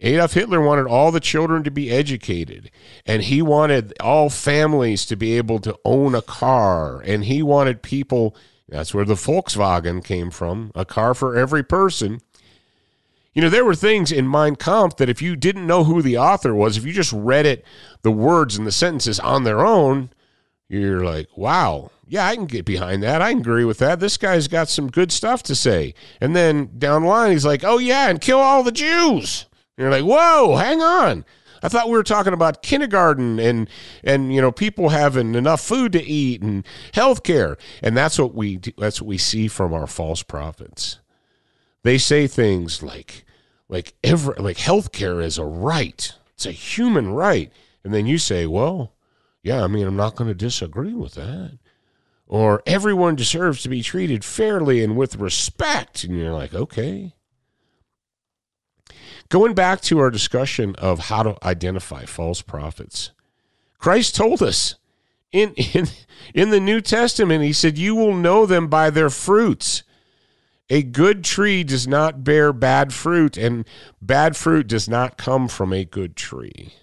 Adolf 0.00 0.34
Hitler 0.34 0.60
wanted 0.60 0.86
all 0.86 1.10
the 1.10 1.20
children 1.20 1.62
to 1.64 1.70
be 1.70 1.90
educated, 1.90 2.70
and 3.06 3.22
he 3.22 3.40
wanted 3.40 3.94
all 4.00 4.28
families 4.28 5.06
to 5.06 5.16
be 5.16 5.36
able 5.38 5.58
to 5.60 5.78
own 5.84 6.14
a 6.14 6.22
car, 6.22 7.00
and 7.00 7.24
he 7.24 7.42
wanted 7.42 7.82
people. 7.82 8.36
That's 8.68 8.92
where 8.92 9.04
the 9.04 9.14
Volkswagen 9.14 10.04
came 10.04 10.30
from 10.30 10.70
a 10.74 10.84
car 10.84 11.14
for 11.14 11.36
every 11.36 11.62
person. 11.62 12.20
You 13.32 13.42
know, 13.42 13.48
there 13.48 13.64
were 13.64 13.74
things 13.74 14.10
in 14.12 14.30
Mein 14.30 14.56
Kampf 14.56 14.96
that 14.96 15.08
if 15.08 15.22
you 15.22 15.36
didn't 15.36 15.66
know 15.66 15.84
who 15.84 16.02
the 16.02 16.18
author 16.18 16.54
was, 16.54 16.76
if 16.76 16.84
you 16.84 16.92
just 16.92 17.12
read 17.12 17.46
it, 17.46 17.64
the 18.02 18.10
words 18.10 18.56
and 18.56 18.66
the 18.66 18.72
sentences 18.72 19.20
on 19.20 19.44
their 19.44 19.64
own, 19.64 20.10
you're 20.68 21.04
like, 21.04 21.28
wow, 21.36 21.90
yeah, 22.08 22.26
I 22.26 22.34
can 22.34 22.46
get 22.46 22.64
behind 22.64 23.02
that. 23.02 23.22
I 23.22 23.32
can 23.32 23.40
agree 23.40 23.64
with 23.64 23.78
that. 23.78 24.00
This 24.00 24.16
guy's 24.16 24.48
got 24.48 24.68
some 24.68 24.90
good 24.90 25.12
stuff 25.12 25.42
to 25.44 25.54
say. 25.54 25.94
And 26.20 26.34
then 26.34 26.70
down 26.78 27.02
the 27.02 27.08
line, 27.08 27.32
he's 27.32 27.44
like, 27.44 27.62
oh, 27.62 27.78
yeah, 27.78 28.08
and 28.08 28.20
kill 28.20 28.38
all 28.38 28.62
the 28.62 28.72
Jews. 28.72 29.46
You're 29.76 29.90
like, 29.90 30.04
whoa, 30.04 30.56
hang 30.56 30.80
on. 30.80 31.24
I 31.62 31.68
thought 31.68 31.86
we 31.86 31.92
were 31.92 32.02
talking 32.02 32.32
about 32.32 32.62
kindergarten 32.62 33.38
and 33.38 33.68
and 34.04 34.32
you 34.32 34.40
know 34.40 34.52
people 34.52 34.90
having 34.90 35.34
enough 35.34 35.60
food 35.60 35.92
to 35.92 36.02
eat 36.04 36.42
and 36.42 36.66
health 36.92 37.22
care. 37.22 37.56
And 37.82 37.96
that's 37.96 38.18
what 38.18 38.34
we 38.34 38.60
that's 38.78 39.00
what 39.00 39.08
we 39.08 39.18
see 39.18 39.48
from 39.48 39.72
our 39.72 39.86
false 39.86 40.22
prophets. 40.22 41.00
They 41.82 41.98
say 41.98 42.26
things 42.26 42.82
like 42.82 43.24
like 43.68 43.94
every 44.04 44.34
like 44.34 44.58
health 44.58 44.92
care 44.92 45.20
is 45.20 45.38
a 45.38 45.44
right. 45.44 46.12
It's 46.34 46.46
a 46.46 46.52
human 46.52 47.10
right. 47.10 47.50
And 47.82 47.94
then 47.94 48.06
you 48.06 48.18
say, 48.18 48.46
well, 48.46 48.92
yeah, 49.42 49.62
I 49.62 49.68
mean, 49.68 49.86
I'm 49.86 49.96
not 49.96 50.16
going 50.16 50.28
to 50.28 50.34
disagree 50.34 50.92
with 50.92 51.14
that. 51.14 51.58
Or 52.26 52.62
everyone 52.66 53.14
deserves 53.14 53.62
to 53.62 53.68
be 53.68 53.82
treated 53.82 54.24
fairly 54.24 54.82
and 54.82 54.96
with 54.96 55.16
respect. 55.16 56.02
And 56.02 56.18
you're 56.18 56.32
like, 56.32 56.52
okay. 56.52 57.14
Going 59.28 59.54
back 59.54 59.80
to 59.82 59.98
our 59.98 60.10
discussion 60.10 60.74
of 60.76 61.00
how 61.00 61.22
to 61.22 61.36
identify 61.46 62.04
false 62.04 62.42
prophets, 62.42 63.10
Christ 63.78 64.14
told 64.14 64.42
us 64.42 64.76
in, 65.32 65.52
in, 65.74 65.86
in 66.34 66.50
the 66.50 66.60
New 66.60 66.80
Testament, 66.80 67.42
He 67.42 67.52
said, 67.52 67.78
You 67.78 67.94
will 67.94 68.14
know 68.14 68.46
them 68.46 68.68
by 68.68 68.90
their 68.90 69.10
fruits. 69.10 69.82
A 70.68 70.82
good 70.82 71.22
tree 71.22 71.62
does 71.62 71.86
not 71.86 72.24
bear 72.24 72.52
bad 72.52 72.92
fruit, 72.92 73.36
and 73.36 73.64
bad 74.02 74.36
fruit 74.36 74.66
does 74.66 74.88
not 74.88 75.16
come 75.16 75.46
from 75.46 75.72
a 75.72 75.84
good 75.84 76.16
tree. 76.16 76.74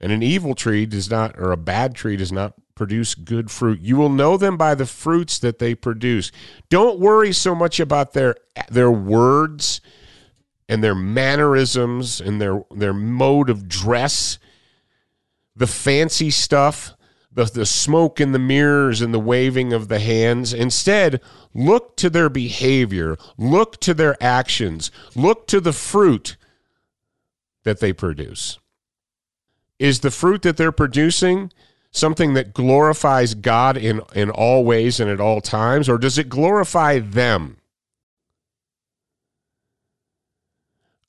And 0.00 0.10
an 0.10 0.24
evil 0.24 0.56
tree 0.56 0.84
does 0.84 1.08
not, 1.08 1.38
or 1.38 1.52
a 1.52 1.56
bad 1.56 1.94
tree 1.94 2.16
does 2.16 2.32
not 2.32 2.54
produce 2.74 3.14
good 3.14 3.50
fruit. 3.50 3.80
You 3.80 3.96
will 3.96 4.08
know 4.08 4.36
them 4.36 4.56
by 4.56 4.74
the 4.74 4.86
fruits 4.86 5.38
that 5.38 5.60
they 5.60 5.76
produce. 5.76 6.32
Don't 6.68 6.98
worry 6.98 7.32
so 7.32 7.54
much 7.54 7.78
about 7.78 8.12
their 8.12 8.34
their 8.68 8.90
words 8.90 9.80
and 10.68 10.82
their 10.82 10.94
mannerisms 10.94 12.20
and 12.20 12.40
their 12.40 12.64
their 12.70 12.94
mode 12.94 13.50
of 13.50 13.68
dress, 13.68 14.38
the 15.54 15.66
fancy 15.66 16.30
stuff, 16.30 16.94
the, 17.32 17.44
the 17.44 17.66
smoke 17.66 18.20
in 18.20 18.32
the 18.32 18.38
mirrors 18.38 19.00
and 19.00 19.12
the 19.12 19.20
waving 19.20 19.72
of 19.72 19.88
the 19.88 19.98
hands. 19.98 20.52
Instead, 20.54 21.20
look 21.52 21.96
to 21.96 22.08
their 22.08 22.28
behavior, 22.28 23.16
look 23.36 23.80
to 23.80 23.92
their 23.92 24.22
actions, 24.22 24.90
look 25.14 25.46
to 25.48 25.60
the 25.60 25.72
fruit 25.72 26.36
that 27.64 27.80
they 27.80 27.92
produce. 27.92 28.58
Is 29.78 30.00
the 30.00 30.10
fruit 30.10 30.42
that 30.42 30.56
they're 30.56 30.72
producing 30.72 31.50
something 31.90 32.34
that 32.34 32.54
glorifies 32.54 33.34
God 33.34 33.76
in, 33.76 34.00
in 34.14 34.30
all 34.30 34.64
ways 34.64 34.98
and 35.00 35.10
at 35.10 35.20
all 35.20 35.40
times, 35.40 35.88
or 35.88 35.98
does 35.98 36.18
it 36.18 36.28
glorify 36.28 36.98
them? 36.98 37.58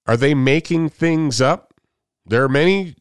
Are 0.05 0.17
they 0.17 0.33
making 0.33 0.89
things 0.89 1.41
up? 1.41 1.73
There 2.25 2.43
are 2.43 2.49
many 2.49 2.95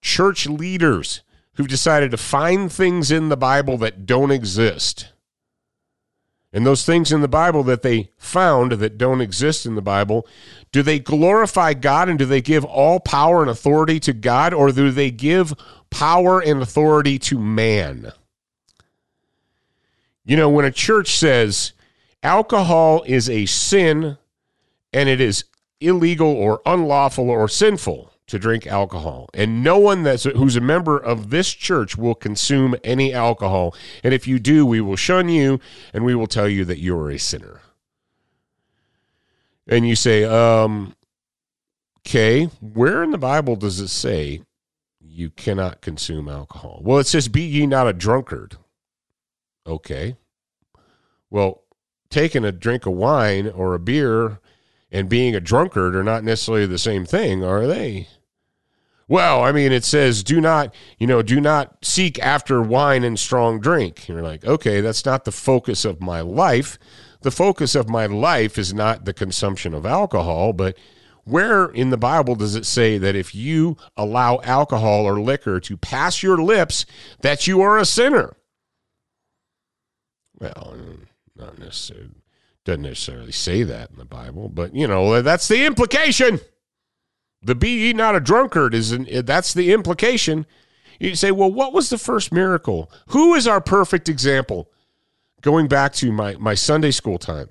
church 0.00 0.46
leaders 0.46 1.22
who've 1.54 1.68
decided 1.68 2.10
to 2.10 2.16
find 2.16 2.70
things 2.70 3.10
in 3.10 3.28
the 3.28 3.36
Bible 3.36 3.78
that 3.78 4.06
don't 4.06 4.30
exist. 4.30 5.12
And 6.52 6.64
those 6.64 6.86
things 6.86 7.12
in 7.12 7.20
the 7.20 7.28
Bible 7.28 7.62
that 7.64 7.82
they 7.82 8.10
found 8.16 8.72
that 8.72 8.96
don't 8.96 9.20
exist 9.20 9.66
in 9.66 9.74
the 9.74 9.82
Bible, 9.82 10.26
do 10.72 10.82
they 10.82 10.98
glorify 10.98 11.74
God 11.74 12.08
and 12.08 12.18
do 12.18 12.24
they 12.24 12.40
give 12.40 12.64
all 12.64 13.00
power 13.00 13.42
and 13.42 13.50
authority 13.50 14.00
to 14.00 14.12
God 14.12 14.54
or 14.54 14.72
do 14.72 14.90
they 14.90 15.10
give 15.10 15.54
power 15.90 16.40
and 16.40 16.62
authority 16.62 17.18
to 17.20 17.38
man? 17.38 18.12
You 20.24 20.36
know, 20.36 20.48
when 20.48 20.64
a 20.64 20.72
church 20.72 21.16
says 21.16 21.72
alcohol 22.22 23.02
is 23.06 23.28
a 23.28 23.46
sin 23.46 24.18
and 24.92 25.08
it 25.08 25.20
is 25.20 25.44
illegal 25.80 26.28
or 26.28 26.60
unlawful 26.64 27.30
or 27.30 27.48
sinful 27.48 28.12
to 28.26 28.38
drink 28.38 28.66
alcohol. 28.66 29.28
And 29.34 29.62
no 29.62 29.78
one 29.78 30.02
that's 30.02 30.24
who's 30.24 30.56
a 30.56 30.60
member 30.60 30.98
of 30.98 31.30
this 31.30 31.52
church 31.52 31.96
will 31.96 32.14
consume 32.14 32.74
any 32.82 33.14
alcohol. 33.14 33.74
And 34.02 34.12
if 34.12 34.26
you 34.26 34.38
do 34.38 34.66
we 34.66 34.80
will 34.80 34.96
shun 34.96 35.28
you 35.28 35.60
and 35.92 36.04
we 36.04 36.14
will 36.14 36.26
tell 36.26 36.48
you 36.48 36.64
that 36.64 36.78
you 36.78 36.96
are 36.98 37.10
a 37.10 37.18
sinner. 37.18 37.60
And 39.68 39.86
you 39.88 39.96
say 39.96 40.24
um 40.24 40.94
okay 42.00 42.44
where 42.60 43.02
in 43.02 43.10
the 43.10 43.18
bible 43.18 43.56
does 43.56 43.80
it 43.80 43.88
say 43.88 44.42
you 45.00 45.30
cannot 45.30 45.80
consume 45.80 46.28
alcohol? 46.28 46.80
Well 46.82 46.98
it 46.98 47.06
says 47.06 47.28
be 47.28 47.42
ye 47.42 47.66
not 47.66 47.86
a 47.86 47.92
drunkard. 47.92 48.56
Okay. 49.66 50.16
Well 51.30 51.62
taking 52.10 52.44
a 52.44 52.52
drink 52.52 52.86
of 52.86 52.92
wine 52.94 53.48
or 53.48 53.74
a 53.74 53.78
beer 53.78 54.40
and 54.90 55.08
being 55.08 55.34
a 55.34 55.40
drunkard 55.40 55.94
are 55.94 56.04
not 56.04 56.24
necessarily 56.24 56.66
the 56.66 56.78
same 56.78 57.04
thing, 57.04 57.42
are 57.42 57.66
they? 57.66 58.08
Well, 59.08 59.44
I 59.44 59.52
mean, 59.52 59.70
it 59.70 59.84
says, 59.84 60.24
do 60.24 60.40
not, 60.40 60.74
you 60.98 61.06
know, 61.06 61.22
do 61.22 61.40
not 61.40 61.84
seek 61.84 62.18
after 62.18 62.60
wine 62.60 63.04
and 63.04 63.18
strong 63.18 63.60
drink. 63.60 64.08
And 64.08 64.16
you're 64.16 64.22
like, 64.22 64.44
okay, 64.44 64.80
that's 64.80 65.04
not 65.04 65.24
the 65.24 65.32
focus 65.32 65.84
of 65.84 66.00
my 66.00 66.20
life. 66.20 66.76
The 67.20 67.30
focus 67.30 67.74
of 67.74 67.88
my 67.88 68.06
life 68.06 68.58
is 68.58 68.74
not 68.74 69.04
the 69.04 69.14
consumption 69.14 69.74
of 69.74 69.86
alcohol, 69.86 70.52
but 70.52 70.76
where 71.24 71.66
in 71.66 71.90
the 71.90 71.96
Bible 71.96 72.34
does 72.34 72.54
it 72.54 72.66
say 72.66 72.98
that 72.98 73.16
if 73.16 73.34
you 73.34 73.76
allow 73.96 74.40
alcohol 74.42 75.06
or 75.06 75.20
liquor 75.20 75.60
to 75.60 75.76
pass 75.76 76.22
your 76.22 76.38
lips, 76.38 76.84
that 77.20 77.46
you 77.46 77.60
are 77.60 77.78
a 77.78 77.84
sinner? 77.84 78.36
Well, 80.38 80.76
not 81.36 81.58
necessarily. 81.58 82.10
Doesn't 82.66 82.82
necessarily 82.82 83.30
say 83.30 83.62
that 83.62 83.90
in 83.92 83.96
the 83.96 84.04
Bible, 84.04 84.48
but 84.48 84.74
you 84.74 84.88
know, 84.88 85.22
that's 85.22 85.46
the 85.46 85.64
implication. 85.64 86.40
The 87.40 87.54
be 87.54 87.70
ye 87.70 87.92
not 87.92 88.16
a 88.16 88.20
drunkard 88.20 88.74
is 88.74 88.90
an, 88.90 89.06
that's 89.24 89.54
the 89.54 89.72
implication. 89.72 90.46
You 90.98 91.14
say, 91.14 91.30
well, 91.30 91.52
what 91.52 91.72
was 91.72 91.90
the 91.90 91.96
first 91.96 92.32
miracle? 92.32 92.90
Who 93.10 93.34
is 93.34 93.46
our 93.46 93.60
perfect 93.60 94.08
example? 94.08 94.68
Going 95.42 95.68
back 95.68 95.92
to 95.94 96.10
my, 96.10 96.34
my 96.40 96.54
Sunday 96.54 96.90
school 96.90 97.18
time. 97.18 97.50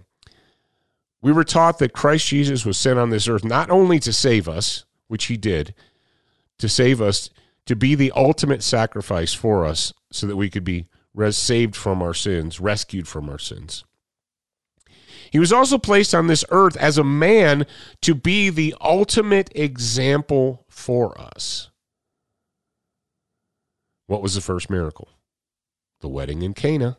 We 1.21 1.31
were 1.31 1.45
taught 1.45 1.79
that 1.79 1.93
Christ 1.93 2.27
Jesus 2.27 2.65
was 2.65 2.77
sent 2.77 2.99
on 2.99 3.09
this 3.09 3.29
earth 3.29 3.45
not 3.45 3.69
only 3.69 3.99
to 3.99 4.11
save 4.11 4.49
us, 4.49 4.83
which 5.07 5.25
he 5.25 5.37
did, 5.37 5.73
to 6.57 6.67
save 6.67 7.01
us, 7.01 7.29
to 7.67 7.75
be 7.77 7.95
the 7.95 8.11
ultimate 8.17 8.63
sacrifice 8.63 9.33
for 9.33 9.65
us 9.65 9.93
so 10.11 10.27
that 10.27 10.35
we 10.35 10.49
could 10.49 10.65
be 10.65 10.87
res- 11.13 11.37
saved 11.37 11.73
from 11.73 12.01
our 12.01 12.13
sins, 12.13 12.59
rescued 12.59 13.07
from 13.07 13.29
our 13.29 13.39
sins. 13.39 13.85
He 15.35 15.39
was 15.39 15.51
also 15.51 15.77
placed 15.77 16.15
on 16.15 16.27
this 16.27 16.45
earth 16.49 16.77
as 16.77 16.97
a 16.97 17.03
man 17.03 17.65
to 18.03 18.15
be 18.15 18.49
the 18.49 18.73
ultimate 18.79 19.51
example 19.53 20.63
for 20.69 21.19
us. 21.19 21.71
What 24.07 24.21
was 24.21 24.35
the 24.35 24.39
first 24.39 24.69
miracle? 24.69 25.09
The 25.99 26.07
wedding 26.07 26.41
in 26.41 26.53
Cana, 26.53 26.95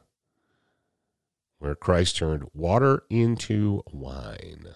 where 1.60 1.74
Christ 1.74 2.18
turned 2.18 2.50
water 2.52 3.04
into 3.08 3.82
wine. 3.90 4.66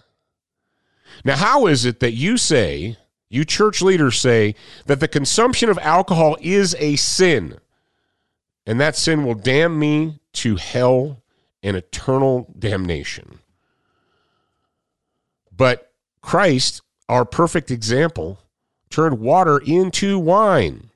Now, 1.23 1.35
how 1.35 1.67
is 1.67 1.85
it 1.85 1.99
that 1.99 2.13
you 2.13 2.37
say, 2.37 2.97
you 3.29 3.45
church 3.45 3.79
leaders 3.79 4.19
say, 4.19 4.55
that 4.87 4.99
the 4.99 5.07
consumption 5.07 5.69
of 5.69 5.77
alcohol 5.77 6.35
is 6.41 6.75
a 6.79 6.95
sin, 6.95 7.59
and 8.65 8.81
that 8.81 8.95
sin 8.95 9.23
will 9.23 9.35
damn 9.35 9.77
me 9.77 10.19
to 10.33 10.55
hell 10.55 11.21
and 11.61 11.77
eternal 11.77 12.51
damnation? 12.57 13.37
But 15.61 15.91
Christ, 16.23 16.81
our 17.07 17.23
perfect 17.23 17.69
example, 17.69 18.39
turned 18.89 19.19
water 19.19 19.59
into 19.59 20.17
wine. 20.17 20.89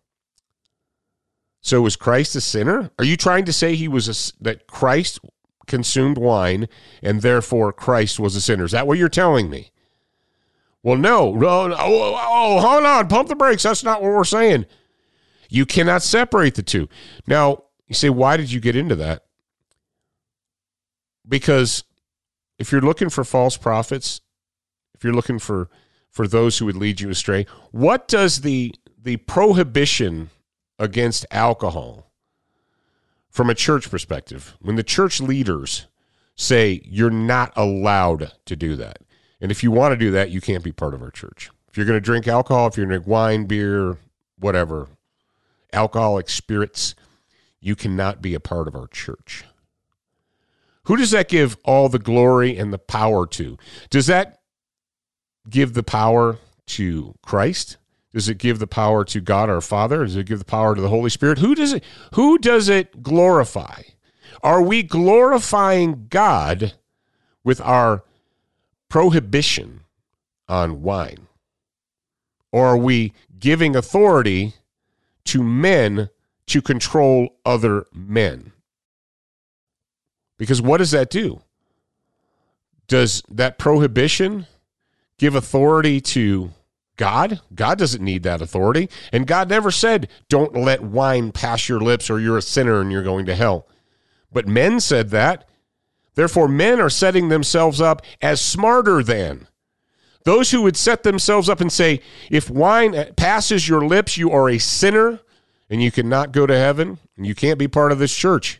So 1.61 1.83
was 1.83 1.95
Christ 1.95 2.35
a 2.35 2.41
sinner? 2.41 2.89
Are 2.97 3.05
you 3.05 3.15
trying 3.15 3.45
to 3.45 3.53
say 3.53 3.75
he 3.75 3.87
was 3.87 4.09
a, 4.09 4.43
that 4.43 4.65
Christ 4.65 5.19
consumed 5.67 6.17
wine 6.17 6.67
and 7.03 7.21
therefore 7.21 7.73
Christ 7.73 8.19
was 8.19 8.35
a 8.35 8.41
sinner? 8.41 8.63
Is 8.63 8.71
that 8.71 8.87
what 8.87 8.97
you're 8.97 9.07
telling 9.07 9.51
me? 9.51 9.69
Well, 10.81 10.97
no, 10.97 11.31
no, 11.31 11.67
no 11.67 11.75
oh, 11.77 12.15
oh, 12.15 12.19
oh, 12.27 12.59
hold 12.59 12.85
on, 12.85 13.07
pump 13.07 13.29
the 13.29 13.35
brakes. 13.35 13.61
That's 13.61 13.83
not 13.83 14.01
what 14.01 14.13
we're 14.13 14.23
saying. 14.23 14.65
You 15.47 15.67
cannot 15.67 16.01
separate 16.01 16.55
the 16.55 16.63
two. 16.63 16.89
Now, 17.27 17.65
you 17.87 17.93
say, 17.93 18.09
why 18.09 18.35
did 18.35 18.51
you 18.51 18.59
get 18.59 18.75
into 18.75 18.95
that? 18.95 19.25
Because 21.29 21.83
if 22.57 22.71
you're 22.71 22.81
looking 22.81 23.09
for 23.09 23.23
false 23.23 23.57
prophets, 23.57 24.21
you're 25.05 25.13
looking 25.13 25.39
for 25.39 25.69
for 26.09 26.27
those 26.27 26.57
who 26.57 26.65
would 26.65 26.75
lead 26.75 27.01
you 27.01 27.09
astray, 27.09 27.45
what 27.71 28.07
does 28.07 28.41
the 28.41 28.73
the 29.01 29.17
prohibition 29.17 30.29
against 30.79 31.25
alcohol 31.29 32.11
from 33.29 33.49
a 33.49 33.55
church 33.55 33.91
perspective, 33.91 34.55
when 34.61 34.77
the 34.77 34.83
church 34.83 35.21
leaders 35.21 35.87
say 36.35 36.81
you're 36.85 37.09
not 37.09 37.53
allowed 37.55 38.31
to 38.45 38.55
do 38.55 38.75
that, 38.77 38.99
and 39.39 39.51
if 39.51 39.61
you 39.61 39.71
want 39.71 39.91
to 39.91 39.97
do 39.97 40.11
that, 40.11 40.31
you 40.31 40.41
can't 40.41 40.63
be 40.63 40.71
part 40.71 40.93
of 40.93 41.01
our 41.01 41.11
church. 41.11 41.49
If 41.69 41.77
you're 41.77 41.85
going 41.85 41.97
to 41.97 42.01
drink 42.01 42.27
alcohol, 42.27 42.67
if 42.67 42.77
you're 42.77 42.85
going 42.85 42.93
to 42.93 43.03
drink 43.03 43.11
wine, 43.11 43.45
beer, 43.45 43.97
whatever, 44.39 44.87
alcoholic 45.73 46.29
spirits, 46.29 46.95
you 47.59 47.75
cannot 47.75 48.21
be 48.21 48.33
a 48.33 48.39
part 48.39 48.67
of 48.67 48.75
our 48.75 48.87
church. 48.87 49.43
Who 50.85 50.95
does 50.95 51.11
that 51.11 51.27
give 51.27 51.57
all 51.65 51.89
the 51.89 51.99
glory 51.99 52.57
and 52.57 52.71
the 52.71 52.77
power 52.77 53.27
to? 53.27 53.57
Does 53.89 54.07
that 54.07 54.39
give 55.49 55.73
the 55.73 55.83
power 55.83 56.37
to 56.67 57.15
Christ? 57.21 57.77
Does 58.13 58.29
it 58.29 58.37
give 58.37 58.59
the 58.59 58.67
power 58.67 59.03
to 59.05 59.19
God 59.19 59.49
our 59.49 59.61
Father? 59.61 60.03
Does 60.03 60.15
it 60.15 60.25
give 60.25 60.39
the 60.39 60.45
power 60.45 60.73
to 60.73 60.81
the 60.81 60.89
Holy 60.89 61.09
Spirit? 61.09 61.39
Who 61.39 61.53
does 61.53 61.73
it 61.73 61.83
who 62.13 62.37
does 62.37 62.69
it 62.69 63.03
glorify? 63.03 63.81
Are 64.41 64.61
we 64.61 64.83
glorifying 64.83 66.07
God 66.09 66.73
with 67.43 67.59
our 67.61 68.03
prohibition 68.89 69.81
on 70.47 70.81
wine? 70.81 71.27
Or 72.51 72.67
are 72.67 72.77
we 72.77 73.11
giving 73.37 73.75
authority 73.75 74.53
to 75.25 75.43
men 75.43 76.09
to 76.47 76.61
control 76.61 77.35
other 77.45 77.85
men? 77.93 78.53
Because 80.37 80.61
what 80.61 80.77
does 80.77 80.91
that 80.91 81.09
do? 81.09 81.41
Does 82.87 83.23
that 83.29 83.57
prohibition 83.57 84.47
give 85.17 85.35
authority 85.35 86.01
to 86.01 86.51
God? 86.97 87.41
God 87.53 87.77
doesn't 87.77 88.03
need 88.03 88.23
that 88.23 88.41
authority. 88.41 88.89
And 89.11 89.27
God 89.27 89.49
never 89.49 89.71
said, 89.71 90.09
don't 90.29 90.55
let 90.55 90.81
wine 90.81 91.31
pass 91.31 91.67
your 91.69 91.79
lips 91.81 92.09
or 92.09 92.19
you're 92.19 92.37
a 92.37 92.41
sinner 92.41 92.81
and 92.81 92.91
you're 92.91 93.03
going 93.03 93.25
to 93.25 93.35
hell. 93.35 93.67
But 94.31 94.47
men 94.47 94.79
said 94.79 95.09
that. 95.11 95.47
Therefore, 96.15 96.47
men 96.47 96.79
are 96.79 96.89
setting 96.89 97.29
themselves 97.29 97.81
up 97.81 98.01
as 98.21 98.39
smarter 98.39 99.03
than. 99.03 99.47
Those 100.23 100.51
who 100.51 100.61
would 100.63 100.77
set 100.77 101.03
themselves 101.03 101.49
up 101.49 101.61
and 101.61 101.71
say, 101.71 102.01
if 102.31 102.49
wine 102.49 103.13
passes 103.15 103.67
your 103.67 103.85
lips, 103.85 104.17
you 104.17 104.31
are 104.31 104.49
a 104.49 104.57
sinner 104.57 105.19
and 105.69 105.83
you 105.83 105.91
cannot 105.91 106.31
go 106.31 106.47
to 106.47 106.57
heaven 106.57 106.99
and 107.15 107.27
you 107.27 107.35
can't 107.35 107.59
be 107.59 107.67
part 107.67 107.91
of 107.91 107.99
this 107.99 108.15
church. 108.15 108.59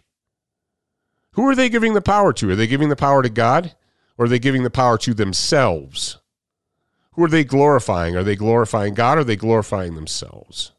Who 1.32 1.48
are 1.50 1.56
they 1.56 1.70
giving 1.70 1.94
the 1.94 2.02
power 2.02 2.34
to? 2.34 2.52
Are 2.52 2.56
they 2.56 2.68
giving 2.68 2.90
the 2.90 2.96
power 2.96 3.24
to 3.24 3.30
God 3.30 3.74
or 4.18 4.26
are 4.26 4.30
they 4.30 4.40
giving 4.40 4.64
the 4.64 4.70
power 4.70 4.98
to 5.00 5.14
themselves? 5.14 6.20
Who 7.16 7.24
are 7.24 7.30
they 7.30 7.44
glorifying? 7.44 8.16
Are 8.16 8.24
they 8.24 8.36
glorifying 8.36 8.94
God 8.94 9.18
or 9.18 9.22
are 9.22 9.24
they 9.24 9.36
glorifying 9.36 9.96
themselves? 9.96 10.74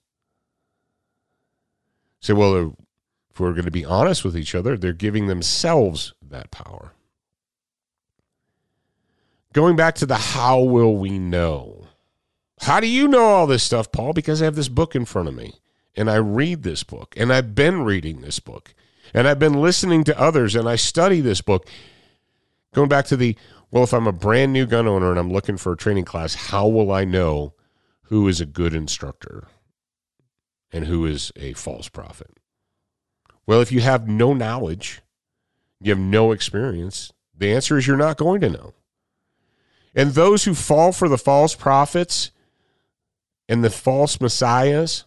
Say, 2.21 2.33
so, 2.33 2.35
well, 2.35 2.77
if 3.31 3.41
we're 3.41 3.53
going 3.53 3.65
to 3.65 3.71
be 3.71 3.85
honest 3.85 4.25
with 4.25 4.37
each 4.37 4.55
other, 4.55 4.77
they're 4.77 4.93
giving 4.93 5.27
themselves 5.27 6.13
that 6.23 6.51
power. 6.51 6.93
Going 9.53 9.77
back 9.77 9.95
to 9.97 10.07
the 10.07 10.17
how 10.17 10.61
will 10.61 10.97
we 10.97 11.19
know? 11.19 11.87
How 12.61 12.81
do 12.81 12.87
you 12.87 13.09
know 13.09 13.25
all 13.25 13.47
this 13.47 13.63
stuff, 13.63 13.91
Paul? 13.91 14.13
Because 14.13 14.43
I 14.43 14.45
have 14.45 14.57
this 14.57 14.69
book 14.69 14.95
in 14.95 15.05
front 15.05 15.29
of 15.29 15.35
me 15.35 15.55
and 15.95 16.11
I 16.11 16.17
read 16.17 16.63
this 16.63 16.83
book 16.83 17.15
and 17.17 17.33
I've 17.33 17.55
been 17.55 17.83
reading 17.83 18.21
this 18.21 18.41
book 18.41 18.75
and 19.15 19.27
I've 19.27 19.39
been 19.39 19.55
listening 19.55 20.05
to 20.05 20.21
others 20.21 20.55
and 20.55 20.69
I 20.69 20.77
study 20.77 21.21
this 21.21 21.41
book. 21.41 21.67
Going 22.75 22.89
back 22.89 23.07
to 23.07 23.17
the 23.17 23.37
well, 23.71 23.85
if 23.85 23.93
I'm 23.93 24.07
a 24.07 24.13
brand 24.13 24.53
new 24.53 24.67
gun 24.67 24.87
owner 24.87 25.11
and 25.11 25.19
I'm 25.19 25.33
looking 25.33 25.57
for 25.57 25.73
a 25.73 25.77
training 25.77 26.05
class, 26.05 26.35
how 26.35 26.69
will 26.69 26.93
I 26.93 27.05
know 27.05 27.55
who 28.05 28.29
is 28.29 28.41
a 28.41 28.47
good 28.47 28.75
instructor 28.75 29.49
and 30.73 30.87
who 30.87 31.05
is 31.07 31.33
a 31.37 31.53
false 31.55 31.89
prophet? 31.89 32.39
Well, 33.47 33.61
if 33.61 33.73
you 33.73 33.81
have 33.81 34.09
no 34.09 34.35
knowledge, 34.35 35.03
you 35.81 35.91
have 35.91 35.99
no 35.99 36.33
experience, 36.33 37.13
the 37.37 37.53
answer 37.53 37.77
is 37.77 37.87
you're 37.87 37.97
not 37.97 38.17
going 38.17 38.41
to 38.41 38.51
know. 38.51 38.75
And 39.95 40.11
those 40.11 40.45
who 40.45 40.55
fall 40.55 40.93
for 40.93 41.09
the 41.09 41.19
false 41.19 41.55
prophets 41.55 42.31
and 43.49 43.65
the 43.65 43.71
false 43.71 44.21
messiahs, 44.21 45.05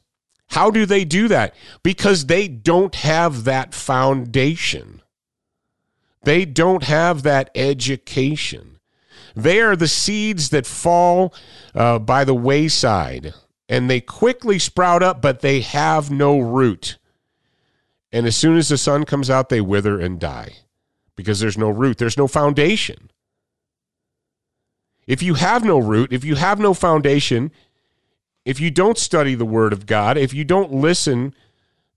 how 0.47 0.71
do 0.71 0.85
they 0.85 1.05
do 1.05 1.27
that? 1.27 1.53
Because 1.83 2.25
they 2.25 2.47
don't 2.47 2.95
have 2.95 3.43
that 3.43 3.73
foundation. 3.73 5.01
They 6.23 6.45
don't 6.45 6.83
have 6.83 7.23
that 7.23 7.49
education. 7.55 8.79
They 9.35 9.61
are 9.61 9.75
the 9.75 9.87
seeds 9.87 10.49
that 10.49 10.65
fall 10.65 11.33
uh, 11.73 11.99
by 11.99 12.23
the 12.23 12.33
wayside 12.33 13.33
and 13.69 13.87
they 13.87 14.01
quickly 14.01 14.57
sprout 14.57 15.03
up, 15.03 15.21
but 15.21 15.41
they 15.41 15.61
have 15.61 16.09
no 16.09 16.39
root. 16.39 16.97
And 18.11 18.25
as 18.25 18.35
soon 18.35 18.57
as 18.57 18.69
the 18.69 18.77
sun 18.79 19.05
comes 19.05 19.29
out, 19.29 19.49
they 19.49 19.61
wither 19.61 19.99
and 19.99 20.19
die 20.19 20.57
because 21.15 21.39
there's 21.39 21.57
no 21.57 21.69
root, 21.69 21.99
there's 21.99 22.17
no 22.17 22.27
foundation. 22.27 23.11
If 25.05 25.21
you 25.21 25.35
have 25.35 25.63
no 25.63 25.77
root, 25.77 26.11
if 26.11 26.23
you 26.23 26.35
have 26.35 26.59
no 26.59 26.73
foundation, 26.73 27.51
if 28.43 28.59
you 28.59 28.71
don't 28.71 28.97
study 28.97 29.35
the 29.35 29.45
Word 29.45 29.71
of 29.71 29.85
God, 29.85 30.17
if 30.17 30.33
you 30.33 30.43
don't 30.43 30.73
listen 30.73 31.35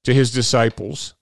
to 0.03 0.13
His 0.13 0.31
disciples, 0.31 1.15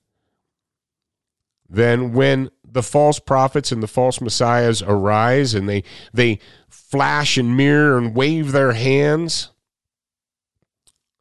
then 1.68 2.12
when 2.12 2.50
the 2.72 2.82
false 2.82 3.18
prophets 3.18 3.72
and 3.72 3.82
the 3.82 3.88
false 3.88 4.20
messiahs 4.20 4.82
arise 4.82 5.54
and 5.54 5.68
they 5.68 5.82
they 6.12 6.38
flash 6.68 7.36
and 7.36 7.56
mirror 7.56 7.98
and 7.98 8.14
wave 8.14 8.52
their 8.52 8.72
hands 8.72 9.50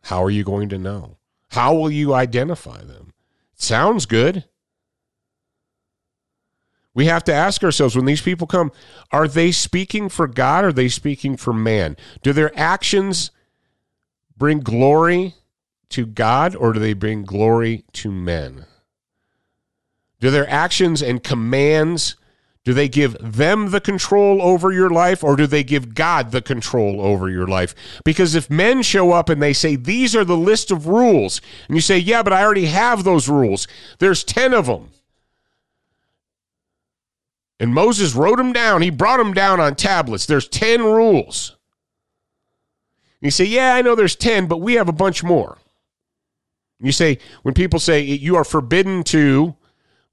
how 0.09 0.23
are 0.23 0.31
you 0.31 0.43
going 0.43 0.69
to 0.69 0.77
know? 0.79 1.17
How 1.49 1.75
will 1.75 1.91
you 1.91 2.15
identify 2.15 2.83
them? 2.83 3.13
Sounds 3.53 4.07
good. 4.07 4.45
We 6.95 7.05
have 7.05 7.23
to 7.25 7.33
ask 7.33 7.63
ourselves 7.63 7.95
when 7.95 8.05
these 8.05 8.21
people 8.21 8.47
come 8.47 8.71
are 9.11 9.27
they 9.27 9.51
speaking 9.51 10.09
for 10.09 10.27
god 10.27 10.65
or 10.65 10.67
are 10.69 10.73
they 10.73 10.89
speaking 10.89 11.37
for 11.37 11.53
man? 11.53 11.95
Do 12.23 12.33
their 12.33 12.51
actions 12.57 13.29
bring 14.35 14.61
glory 14.61 15.35
to 15.89 16.07
god 16.07 16.55
or 16.55 16.73
do 16.73 16.79
they 16.79 16.93
bring 16.93 17.23
glory 17.23 17.85
to 17.93 18.11
men 18.11 18.65
do 20.19 20.29
their 20.29 20.49
actions 20.49 21.01
and 21.01 21.23
commands 21.23 22.15
do 22.65 22.73
they 22.73 22.89
give 22.89 23.17
them 23.19 23.71
the 23.71 23.81
control 23.81 24.41
over 24.41 24.71
your 24.71 24.89
life 24.89 25.23
or 25.23 25.35
do 25.35 25.47
they 25.47 25.63
give 25.63 25.95
God 25.95 26.31
the 26.31 26.41
control 26.41 27.01
over 27.01 27.29
your 27.29 27.47
life? 27.47 27.73
Because 28.03 28.35
if 28.35 28.49
men 28.49 28.83
show 28.83 29.11
up 29.11 29.29
and 29.29 29.41
they 29.41 29.53
say, 29.53 29.75
These 29.75 30.15
are 30.15 30.25
the 30.25 30.37
list 30.37 30.69
of 30.69 30.85
rules, 30.85 31.41
and 31.67 31.75
you 31.75 31.81
say, 31.81 31.97
Yeah, 31.97 32.21
but 32.21 32.33
I 32.33 32.43
already 32.43 32.65
have 32.65 33.03
those 33.03 33.29
rules, 33.29 33.67
there's 33.99 34.23
10 34.23 34.53
of 34.53 34.65
them. 34.65 34.89
And 37.61 37.73
Moses 37.73 38.13
wrote 38.13 38.37
them 38.37 38.53
down. 38.53 38.81
He 38.81 38.89
brought 38.89 39.17
them 39.17 39.33
down 39.33 39.59
on 39.59 39.75
tablets. 39.75 40.25
There's 40.25 40.47
10 40.47 40.83
rules. 40.83 41.57
And 43.21 43.27
you 43.27 43.31
say, 43.31 43.45
Yeah, 43.45 43.73
I 43.73 43.81
know 43.81 43.95
there's 43.95 44.15
10, 44.15 44.47
but 44.47 44.57
we 44.57 44.73
have 44.75 44.89
a 44.89 44.93
bunch 44.93 45.23
more. 45.23 45.57
You 46.81 46.91
say, 46.91 47.19
when 47.41 47.53
people 47.53 47.79
say 47.79 48.01
you 48.01 48.35
are 48.35 48.45
forbidden 48.45 49.03
to 49.05 49.55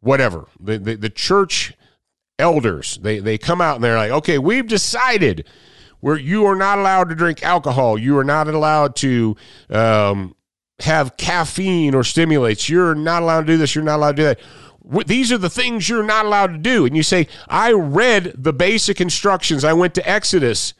whatever, 0.01 0.47
the, 0.61 0.79
the, 0.79 0.95
the 0.97 1.11
church 1.11 1.75
elders, 2.39 2.99
they, 3.03 3.19
they 3.19 3.39
come 3.39 3.61
out 3.61 3.77
and 3.77 3.85
they're 3.85 3.97
like, 3.97 4.11
okay, 4.11 4.39
we've 4.39 4.67
decided 4.67 5.47
where 6.01 6.17
you 6.17 6.45
are 6.45 6.57
not 6.57 6.79
allowed 6.79 7.09
to 7.09 7.15
drink 7.15 7.43
alcohol. 7.43 7.99
You 7.99 8.19
are 8.19 8.25
not 8.25 8.49
allowed 8.49 8.97
to 8.97 9.37
um, 9.71 10.37
have 10.81 11.17
caffeine 11.17 11.95
or 11.95 12.05
stimulates. 12.05 12.69
You're 12.69 12.95
not 12.95 13.23
allowed 13.23 13.43
to 13.43 13.47
do 13.47 13.57
this. 13.57 13.75
You're 13.75 13.85
not 13.85 13.97
allowed 13.97 14.17
to 14.17 14.23
do 14.23 14.25
that 14.25 14.41
these 15.07 15.33
are 15.33 15.39
the 15.39 15.51
things 15.51 15.89
you're 15.89 16.03
not 16.03 16.27
allowed 16.27 16.53
to 16.53 16.59
do. 16.59 16.87
And 16.87 16.97
you 16.97 17.03
say, 17.03 17.27
I 17.49 17.73
read 17.73 18.35
the 18.37 18.53
basic 18.53 19.01
instructions. 19.01 19.65
I 19.65 19.73
went 19.73 19.95
to 19.95 20.09
Exodus. 20.09 20.75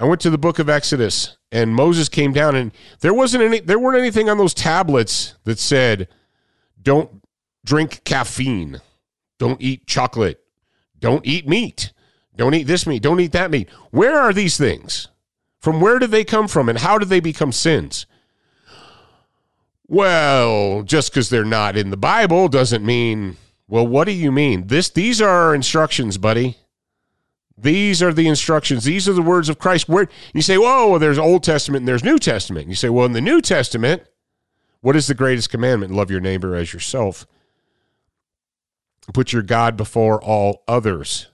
I 0.00 0.04
went 0.04 0.20
to 0.22 0.30
the 0.30 0.38
book 0.38 0.58
of 0.58 0.68
Exodus 0.68 1.36
and 1.52 1.74
Moses 1.74 2.08
came 2.08 2.32
down 2.32 2.54
and 2.54 2.72
there 3.00 3.14
wasn't 3.14 3.42
any 3.42 3.60
there 3.60 3.78
weren't 3.78 3.98
anything 3.98 4.28
on 4.28 4.36
those 4.36 4.52
tablets 4.52 5.36
that 5.44 5.58
said 5.58 6.08
don't 6.82 7.22
drink 7.66 8.02
caffeine, 8.04 8.80
don't 9.38 9.60
eat 9.60 9.86
chocolate, 9.86 10.40
don't 10.98 11.26
eat 11.26 11.46
meat, 11.46 11.92
don't 12.36 12.54
eat 12.54 12.62
this 12.62 12.86
meat, 12.86 13.02
don't 13.02 13.20
eat 13.20 13.32
that 13.32 13.50
meat. 13.50 13.68
Where 13.90 14.18
are 14.18 14.32
these 14.32 14.56
things? 14.56 15.08
From 15.60 15.80
where 15.80 15.98
did 15.98 16.12
they 16.12 16.24
come 16.24 16.48
from 16.48 16.68
and 16.68 16.78
how 16.78 16.96
did 16.96 17.08
they 17.08 17.20
become 17.20 17.52
sins? 17.52 18.06
Well, 19.88 20.82
just 20.82 21.10
because 21.10 21.28
they're 21.28 21.44
not 21.44 21.76
in 21.76 21.90
the 21.90 21.96
Bible 21.96 22.48
doesn't 22.48 22.84
mean. 22.84 23.36
Well, 23.68 23.86
what 23.86 24.04
do 24.04 24.12
you 24.12 24.30
mean? 24.30 24.68
This 24.68 24.88
these 24.88 25.20
are 25.20 25.28
our 25.28 25.54
instructions, 25.54 26.18
buddy. 26.18 26.56
These 27.58 28.02
are 28.02 28.12
the 28.12 28.28
instructions. 28.28 28.84
These 28.84 29.08
are 29.08 29.12
the 29.12 29.22
words 29.22 29.48
of 29.48 29.58
Christ. 29.58 29.88
Where 29.88 30.08
you 30.32 30.42
say, 30.42 30.58
"Whoa, 30.58 30.90
well, 30.90 30.98
there's 30.98 31.18
Old 31.18 31.42
Testament 31.42 31.82
and 31.82 31.88
there's 31.88 32.04
New 32.04 32.18
Testament." 32.18 32.68
You 32.68 32.74
say, 32.74 32.88
"Well, 32.88 33.06
in 33.06 33.12
the 33.12 33.20
New 33.20 33.40
Testament, 33.40 34.02
what 34.80 34.94
is 34.94 35.06
the 35.06 35.14
greatest 35.14 35.50
commandment? 35.50 35.92
Love 35.92 36.10
your 36.10 36.20
neighbor 36.20 36.54
as 36.54 36.72
yourself. 36.72 37.26
Put 39.12 39.32
your 39.32 39.42
God 39.42 39.76
before 39.76 40.22
all 40.22 40.62
others. 40.66 41.28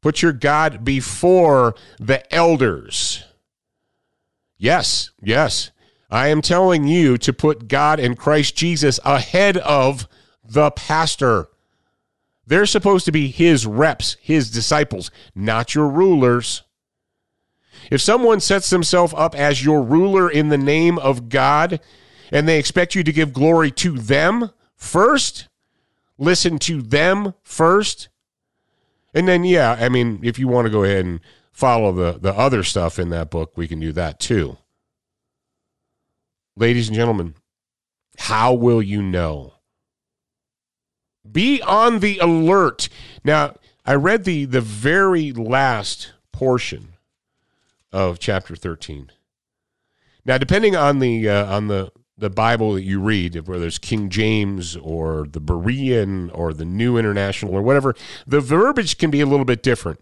Put 0.00 0.22
your 0.22 0.32
God 0.32 0.84
before 0.84 1.74
the 1.98 2.32
elders." 2.32 3.24
Yes, 4.58 5.10
yes. 5.22 5.70
I 6.10 6.28
am 6.28 6.42
telling 6.42 6.86
you 6.86 7.18
to 7.18 7.32
put 7.32 7.68
God 7.68 7.98
and 7.98 8.16
Christ 8.16 8.54
Jesus 8.54 9.00
ahead 9.04 9.56
of 9.58 10.06
the 10.44 10.70
pastor. 10.70 11.48
They're 12.46 12.66
supposed 12.66 13.06
to 13.06 13.12
be 13.12 13.28
his 13.28 13.66
reps, 13.66 14.16
his 14.20 14.50
disciples, 14.50 15.10
not 15.34 15.74
your 15.74 15.88
rulers. 15.88 16.62
If 17.90 18.00
someone 18.00 18.40
sets 18.40 18.70
themselves 18.70 19.14
up 19.16 19.34
as 19.34 19.64
your 19.64 19.82
ruler 19.82 20.30
in 20.30 20.50
the 20.50 20.58
name 20.58 20.98
of 20.98 21.28
God 21.28 21.80
and 22.30 22.46
they 22.46 22.58
expect 22.58 22.94
you 22.94 23.02
to 23.02 23.12
give 23.12 23.32
glory 23.32 23.70
to 23.72 23.98
them 23.98 24.50
first, 24.76 25.48
listen 26.18 26.58
to 26.60 26.82
them 26.82 27.34
first, 27.42 28.08
and 29.12 29.28
then, 29.28 29.44
yeah, 29.44 29.76
I 29.78 29.88
mean, 29.88 30.20
if 30.22 30.38
you 30.38 30.48
want 30.48 30.66
to 30.66 30.70
go 30.70 30.84
ahead 30.84 31.04
and 31.04 31.20
follow 31.52 31.92
the, 31.92 32.18
the 32.18 32.34
other 32.34 32.62
stuff 32.62 32.98
in 32.98 33.10
that 33.10 33.30
book, 33.30 33.52
we 33.56 33.68
can 33.68 33.80
do 33.80 33.92
that 33.92 34.18
too 34.18 34.58
ladies 36.56 36.88
and 36.88 36.96
gentlemen, 36.96 37.34
how 38.18 38.52
will 38.54 38.82
you 38.82 39.02
know? 39.02 39.54
Be 41.30 41.60
on 41.62 42.00
the 42.00 42.18
alert. 42.18 42.88
Now, 43.24 43.54
I 43.86 43.94
read 43.94 44.24
the 44.24 44.44
the 44.44 44.60
very 44.60 45.32
last 45.32 46.12
portion 46.32 46.88
of 47.92 48.18
chapter 48.18 48.56
13. 48.56 49.10
Now, 50.24 50.38
depending 50.38 50.76
on 50.76 50.98
the 50.98 51.28
uh, 51.28 51.46
on 51.54 51.68
the 51.68 51.92
the 52.16 52.30
Bible 52.30 52.74
that 52.74 52.82
you 52.82 53.00
read, 53.00 53.48
whether 53.48 53.66
it's 53.66 53.78
King 53.78 54.08
James 54.08 54.76
or 54.76 55.26
the 55.28 55.40
Berean 55.40 56.30
or 56.32 56.52
the 56.52 56.64
New 56.64 56.96
International 56.96 57.54
or 57.54 57.62
whatever, 57.62 57.94
the 58.26 58.40
verbiage 58.40 58.98
can 58.98 59.10
be 59.10 59.20
a 59.20 59.26
little 59.26 59.44
bit 59.44 59.62
different. 59.62 60.00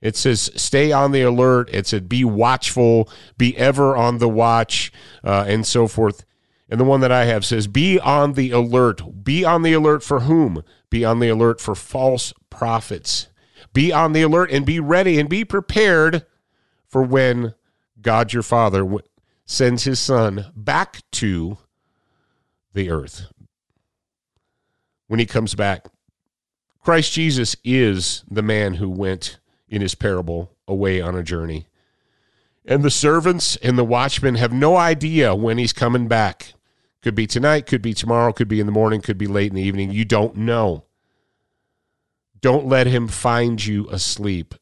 It 0.00 0.16
says, 0.16 0.50
stay 0.54 0.92
on 0.92 1.12
the 1.12 1.22
alert. 1.22 1.68
It 1.72 1.86
said, 1.86 2.08
be 2.08 2.24
watchful, 2.24 3.08
be 3.36 3.56
ever 3.56 3.96
on 3.96 4.18
the 4.18 4.28
watch, 4.28 4.92
uh, 5.22 5.44
and 5.46 5.66
so 5.66 5.86
forth. 5.88 6.24
And 6.70 6.80
the 6.80 6.84
one 6.84 7.00
that 7.00 7.12
I 7.12 7.24
have 7.24 7.44
says, 7.44 7.66
be 7.66 7.98
on 7.98 8.34
the 8.34 8.52
alert. 8.52 9.24
Be 9.24 9.44
on 9.44 9.62
the 9.62 9.72
alert 9.72 10.02
for 10.02 10.20
whom? 10.20 10.62
Be 10.88 11.04
on 11.04 11.18
the 11.18 11.28
alert 11.28 11.60
for 11.60 11.74
false 11.74 12.32
prophets. 12.48 13.28
Be 13.72 13.92
on 13.92 14.12
the 14.12 14.22
alert 14.22 14.50
and 14.50 14.64
be 14.64 14.80
ready 14.80 15.18
and 15.18 15.28
be 15.28 15.44
prepared 15.44 16.24
for 16.86 17.02
when 17.02 17.54
God 18.00 18.32
your 18.32 18.42
Father 18.42 18.84
sends 19.50 19.82
his 19.82 19.98
Son 19.98 20.46
back 20.54 21.02
to 21.10 21.58
the 22.72 22.88
earth. 22.88 23.26
When 25.08 25.18
he 25.18 25.26
comes 25.26 25.56
back, 25.56 25.88
Christ 26.84 27.12
Jesus 27.12 27.56
is 27.64 28.22
the 28.30 28.42
man 28.42 28.74
who 28.74 28.88
went 28.88 29.40
in 29.68 29.82
his 29.82 29.96
parable 29.96 30.52
away 30.68 31.00
on 31.00 31.16
a 31.16 31.24
journey. 31.24 31.66
And 32.64 32.84
the 32.84 32.92
servants 32.92 33.56
and 33.56 33.76
the 33.76 33.84
watchmen 33.84 34.36
have 34.36 34.52
no 34.52 34.76
idea 34.76 35.34
when 35.34 35.58
he's 35.58 35.72
coming 35.72 36.06
back. 36.06 36.54
Could 37.02 37.16
be 37.16 37.26
tonight, 37.26 37.66
could 37.66 37.82
be 37.82 37.92
tomorrow, 37.92 38.32
could 38.32 38.48
be 38.48 38.60
in 38.60 38.66
the 38.66 38.72
morning, 38.72 39.00
could 39.00 39.18
be 39.18 39.26
late 39.26 39.50
in 39.50 39.56
the 39.56 39.62
evening. 39.62 39.90
You 39.90 40.04
don't 40.04 40.36
know. 40.36 40.84
Don't 42.40 42.66
let 42.66 42.86
him 42.86 43.08
find 43.08 43.64
you 43.64 43.88
asleep. 43.90 44.54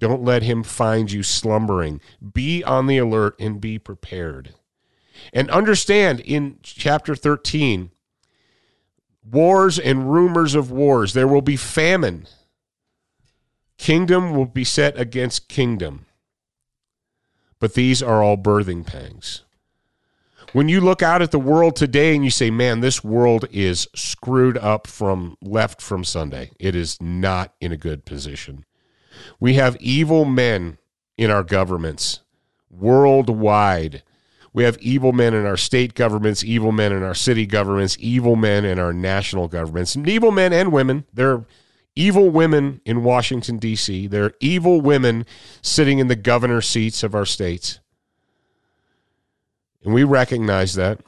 Don't 0.00 0.24
let 0.24 0.42
him 0.42 0.64
find 0.64 1.12
you 1.12 1.22
slumbering. 1.22 2.00
Be 2.32 2.64
on 2.64 2.88
the 2.88 2.98
alert 2.98 3.36
and 3.38 3.60
be 3.60 3.78
prepared. 3.78 4.54
And 5.32 5.48
understand 5.50 6.18
in 6.20 6.58
chapter 6.64 7.14
13, 7.14 7.92
wars 9.30 9.78
and 9.78 10.12
rumors 10.12 10.56
of 10.56 10.72
wars, 10.72 11.12
there 11.12 11.28
will 11.28 11.42
be 11.42 11.56
famine 11.56 12.26
Kingdom 13.80 14.34
will 14.34 14.44
be 14.44 14.62
set 14.62 15.00
against 15.00 15.48
kingdom. 15.48 16.04
But 17.58 17.72
these 17.72 18.02
are 18.02 18.22
all 18.22 18.36
birthing 18.36 18.84
pangs. 18.84 19.44
When 20.52 20.68
you 20.68 20.82
look 20.82 21.02
out 21.02 21.22
at 21.22 21.30
the 21.30 21.38
world 21.38 21.76
today 21.76 22.14
and 22.14 22.22
you 22.22 22.30
say, 22.30 22.50
man, 22.50 22.80
this 22.80 23.02
world 23.02 23.46
is 23.50 23.88
screwed 23.94 24.58
up 24.58 24.86
from 24.86 25.38
left 25.40 25.80
from 25.80 26.04
Sunday, 26.04 26.50
it 26.60 26.74
is 26.74 27.00
not 27.00 27.54
in 27.58 27.72
a 27.72 27.78
good 27.78 28.04
position. 28.04 28.66
We 29.38 29.54
have 29.54 29.76
evil 29.80 30.24
men 30.24 30.78
in 31.16 31.30
our 31.30 31.42
governments 31.42 32.20
worldwide. 32.70 34.02
We 34.52 34.64
have 34.64 34.78
evil 34.78 35.12
men 35.12 35.34
in 35.34 35.46
our 35.46 35.56
state 35.56 35.94
governments, 35.94 36.42
evil 36.42 36.72
men 36.72 36.92
in 36.92 37.02
our 37.02 37.14
city 37.14 37.46
governments, 37.46 37.96
evil 38.00 38.36
men 38.36 38.64
in 38.64 38.78
our 38.78 38.92
national 38.92 39.48
governments, 39.48 39.96
evil 39.96 40.32
men 40.32 40.52
and 40.52 40.72
women. 40.72 41.04
There 41.12 41.32
are 41.32 41.44
evil 41.94 42.30
women 42.30 42.80
in 42.84 43.04
Washington, 43.04 43.58
D.C., 43.58 44.06
there 44.06 44.24
are 44.24 44.34
evil 44.40 44.80
women 44.80 45.26
sitting 45.62 45.98
in 45.98 46.08
the 46.08 46.16
governor 46.16 46.60
seats 46.60 47.02
of 47.02 47.14
our 47.14 47.26
states. 47.26 47.80
And 49.84 49.94
we 49.94 50.04
recognize 50.04 50.74
that. 50.74 51.00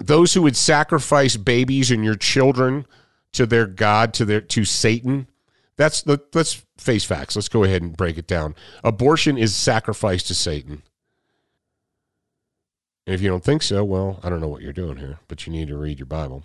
Those 0.00 0.34
who 0.34 0.42
would 0.42 0.56
sacrifice 0.56 1.36
babies 1.36 1.90
and 1.90 2.04
your 2.04 2.16
children 2.16 2.86
to 3.32 3.46
their 3.46 3.66
God, 3.66 4.12
to 4.14 4.24
their 4.24 4.40
to 4.40 4.64
Satan, 4.64 5.28
that's 5.76 6.06
let, 6.06 6.34
let's 6.34 6.64
face 6.78 7.04
facts. 7.04 7.36
Let's 7.36 7.48
go 7.48 7.64
ahead 7.64 7.82
and 7.82 7.96
break 7.96 8.18
it 8.18 8.26
down. 8.26 8.54
Abortion 8.82 9.36
is 9.36 9.54
sacrifice 9.54 10.22
to 10.24 10.34
Satan. 10.34 10.82
And 13.06 13.14
if 13.14 13.22
you 13.22 13.28
don't 13.28 13.44
think 13.44 13.62
so, 13.62 13.84
well, 13.84 14.18
I 14.22 14.30
don't 14.30 14.40
know 14.40 14.48
what 14.48 14.62
you're 14.62 14.72
doing 14.72 14.96
here, 14.96 15.20
but 15.28 15.46
you 15.46 15.52
need 15.52 15.68
to 15.68 15.76
read 15.76 15.98
your 15.98 16.06
Bible. 16.06 16.44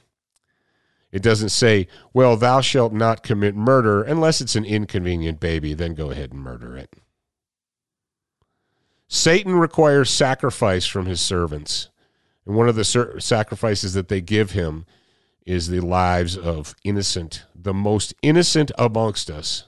It 1.12 1.22
doesn't 1.22 1.50
say, 1.50 1.88
well, 2.13 2.38
thou 2.38 2.62
shalt 2.62 2.94
not 2.94 3.24
commit 3.24 3.56
murder 3.56 4.02
unless 4.04 4.39
it's 4.39 4.56
an 4.56 4.63
inconvenient 4.63 5.39
baby, 5.39 5.74
then 5.74 5.94
go 5.94 6.12
ahead 6.12 6.32
and 6.32 6.41
murder 6.41 6.78
it. 6.78 6.94
Satan 9.08 9.56
requires 9.56 10.10
sacrifice 10.10 10.86
from 10.86 11.06
his 11.06 11.20
servants. 11.20 11.89
And 12.46 12.56
one 12.56 12.70
of 12.70 12.76
the 12.76 13.17
sacrifices 13.20 13.94
that 13.94 14.08
they 14.08 14.22
give 14.22 14.52
him 14.52 14.86
is 15.52 15.68
the 15.68 15.82
lives 15.82 16.38
of 16.38 16.74
innocent, 16.86 17.44
the 17.54 17.74
most 17.74 18.14
innocent 18.22 18.72
amongst 18.78 19.30
us. 19.30 19.68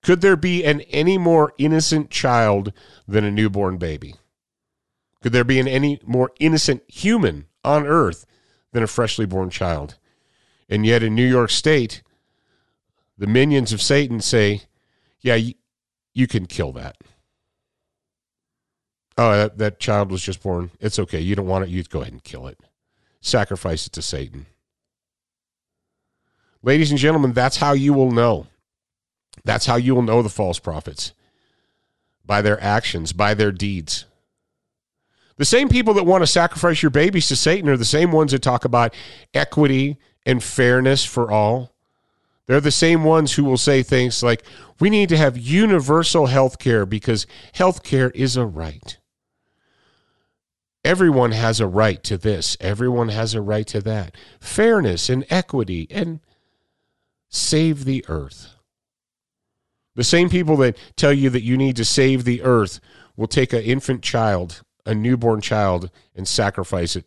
Could 0.00 0.20
there 0.20 0.36
be 0.36 0.64
an 0.64 0.82
any 0.82 1.18
more 1.18 1.52
innocent 1.58 2.10
child 2.10 2.72
than 3.08 3.24
a 3.24 3.30
newborn 3.32 3.76
baby? 3.76 4.14
Could 5.20 5.32
there 5.32 5.42
be 5.42 5.58
an 5.58 5.66
any 5.66 5.98
more 6.06 6.30
innocent 6.38 6.82
human 6.86 7.46
on 7.64 7.84
earth 7.84 8.24
than 8.72 8.84
a 8.84 8.86
freshly 8.86 9.26
born 9.26 9.50
child? 9.50 9.98
And 10.68 10.86
yet 10.86 11.02
in 11.02 11.16
New 11.16 11.26
York 11.26 11.50
State, 11.50 12.04
the 13.18 13.26
minions 13.26 13.72
of 13.72 13.82
Satan 13.82 14.20
say, 14.20 14.62
yeah, 15.20 15.40
you, 16.14 16.26
can 16.28 16.46
kill 16.46 16.70
that. 16.72 16.98
Oh, 19.18 19.32
that, 19.32 19.58
that 19.58 19.80
child 19.80 20.12
was 20.12 20.22
just 20.22 20.40
born. 20.40 20.70
It's 20.78 21.00
okay. 21.00 21.18
You 21.18 21.34
don't 21.34 21.48
want 21.48 21.64
it. 21.64 21.70
You 21.70 21.82
go 21.82 22.02
ahead 22.02 22.12
and 22.12 22.22
kill 22.22 22.46
it. 22.46 22.60
Sacrifice 23.20 23.88
it 23.88 23.92
to 23.94 24.02
Satan. 24.02 24.46
Ladies 26.62 26.90
and 26.90 26.98
gentlemen, 26.98 27.32
that's 27.32 27.58
how 27.58 27.72
you 27.72 27.92
will 27.92 28.10
know. 28.10 28.46
That's 29.44 29.66
how 29.66 29.76
you 29.76 29.94
will 29.94 30.02
know 30.02 30.22
the 30.22 30.28
false 30.28 30.58
prophets 30.58 31.12
by 32.24 32.42
their 32.42 32.60
actions, 32.62 33.12
by 33.12 33.34
their 33.34 33.52
deeds. 33.52 34.04
The 35.36 35.44
same 35.44 35.68
people 35.68 35.94
that 35.94 36.04
want 36.04 36.22
to 36.22 36.26
sacrifice 36.26 36.82
your 36.82 36.90
babies 36.90 37.28
to 37.28 37.36
Satan 37.36 37.68
are 37.68 37.76
the 37.76 37.84
same 37.84 38.10
ones 38.10 38.32
that 38.32 38.42
talk 38.42 38.64
about 38.64 38.94
equity 39.34 39.98
and 40.24 40.42
fairness 40.42 41.04
for 41.04 41.30
all. 41.30 41.72
They're 42.46 42.60
the 42.60 42.70
same 42.70 43.04
ones 43.04 43.34
who 43.34 43.44
will 43.44 43.58
say 43.58 43.82
things 43.82 44.22
like, 44.22 44.42
we 44.80 44.88
need 44.88 45.08
to 45.10 45.16
have 45.16 45.36
universal 45.36 46.26
health 46.26 46.58
care 46.58 46.86
because 46.86 47.26
health 47.52 47.82
care 47.82 48.10
is 48.10 48.36
a 48.36 48.46
right. 48.46 48.98
Everyone 50.84 51.32
has 51.32 51.60
a 51.60 51.66
right 51.66 52.02
to 52.04 52.16
this, 52.16 52.56
everyone 52.60 53.08
has 53.08 53.34
a 53.34 53.40
right 53.40 53.66
to 53.66 53.80
that. 53.82 54.14
Fairness 54.40 55.08
and 55.08 55.26
equity 55.28 55.88
and 55.90 56.20
save 57.36 57.84
the 57.84 58.04
earth. 58.08 58.54
The 59.94 60.04
same 60.04 60.28
people 60.28 60.56
that 60.58 60.76
tell 60.96 61.12
you 61.12 61.30
that 61.30 61.42
you 61.42 61.56
need 61.56 61.76
to 61.76 61.84
save 61.84 62.24
the 62.24 62.42
earth 62.42 62.80
will 63.16 63.26
take 63.26 63.52
an 63.52 63.62
infant 63.62 64.02
child, 64.02 64.62
a 64.84 64.94
newborn 64.94 65.40
child, 65.40 65.90
and 66.14 66.28
sacrifice 66.28 66.96
it 66.96 67.06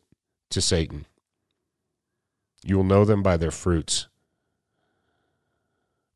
to 0.49 0.61
Satan. 0.61 1.05
You 2.63 2.77
will 2.77 2.83
know 2.83 3.05
them 3.05 3.21
by 3.21 3.37
their 3.37 3.51
fruits. 3.51 4.07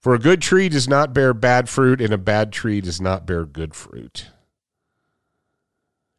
For 0.01 0.13
a 0.13 0.19
good 0.19 0.41
tree 0.41 0.67
does 0.67 0.87
not 0.87 1.13
bear 1.13 1.33
bad 1.33 1.69
fruit, 1.69 2.01
and 2.01 2.11
a 2.11 2.17
bad 2.17 2.51
tree 2.51 2.81
does 2.81 2.99
not 2.99 3.25
bear 3.25 3.45
good 3.45 3.73
fruit. 3.73 4.27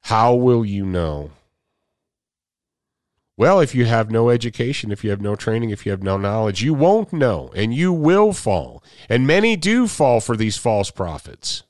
How 0.04 0.35
will 0.35 0.64
you 0.64 0.87
know? 0.87 1.33
Well, 3.37 3.59
if 3.59 3.75
you 3.75 3.87
have 3.87 4.11
no 4.11 4.31
education, 4.31 4.92
if 4.92 5.03
you 5.03 5.11
have 5.11 5.20
no 5.20 5.35
training, 5.35 5.70
if 5.70 5.85
you 5.85 5.90
have 5.90 6.03
no 6.03 6.16
knowledge, 6.16 6.62
you 6.62 6.73
won't 6.73 7.12
know 7.12 7.51
and 7.57 7.75
you 7.75 7.92
will 7.92 8.33
fall. 8.33 8.83
And 9.09 9.27
many 9.27 9.57
do 9.57 9.88
fall 9.88 10.20
for 10.20 10.37
these 10.37 10.57
false 10.57 10.90
prophets. 10.90 11.64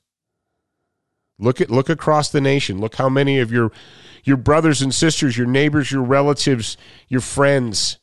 Look 1.39 1.59
at 1.59 1.71
look 1.71 1.89
across 1.89 2.29
the 2.29 2.39
nation. 2.39 2.79
Look 2.79 2.95
how 2.95 3.09
many 3.09 3.39
of 3.39 3.51
your 3.51 3.71
your 4.23 4.37
brothers 4.37 4.81
and 4.81 4.93
sisters, 4.93 5.37
your 5.37 5.47
neighbors, 5.47 5.91
your 5.91 6.03
relatives, 6.03 6.77
your 7.07 7.21
friends 7.21 7.97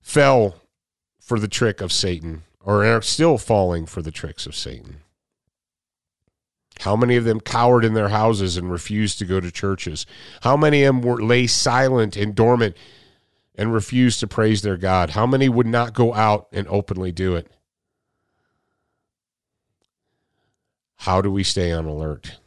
fell 0.00 0.56
for 1.20 1.38
the 1.38 1.48
trick 1.48 1.80
of 1.80 1.92
Satan 1.92 2.42
or 2.60 2.84
are 2.84 3.02
still 3.02 3.38
falling 3.38 3.86
for 3.86 4.02
the 4.02 4.10
tricks 4.10 4.46
of 4.46 4.54
Satan. 4.54 5.00
How 6.80 6.96
many 6.96 7.16
of 7.16 7.24
them 7.24 7.40
cowered 7.40 7.84
in 7.84 7.94
their 7.94 8.08
houses 8.08 8.56
and 8.56 8.70
refused 8.70 9.18
to 9.18 9.24
go 9.24 9.40
to 9.40 9.50
churches? 9.50 10.06
How 10.42 10.56
many 10.56 10.82
of 10.84 10.94
them 10.94 11.02
were 11.02 11.22
lay 11.22 11.46
silent 11.46 12.16
and 12.16 12.34
dormant 12.34 12.76
and 13.54 13.72
refused 13.72 14.20
to 14.20 14.26
praise 14.26 14.62
their 14.62 14.76
God? 14.76 15.10
How 15.10 15.26
many 15.26 15.48
would 15.48 15.66
not 15.66 15.94
go 15.94 16.12
out 16.14 16.48
and 16.52 16.66
openly 16.68 17.12
do 17.12 17.36
it? 17.36 17.50
How 20.98 21.20
do 21.20 21.30
we 21.30 21.44
stay 21.44 21.70
on 21.70 21.84
alert? 21.84 22.38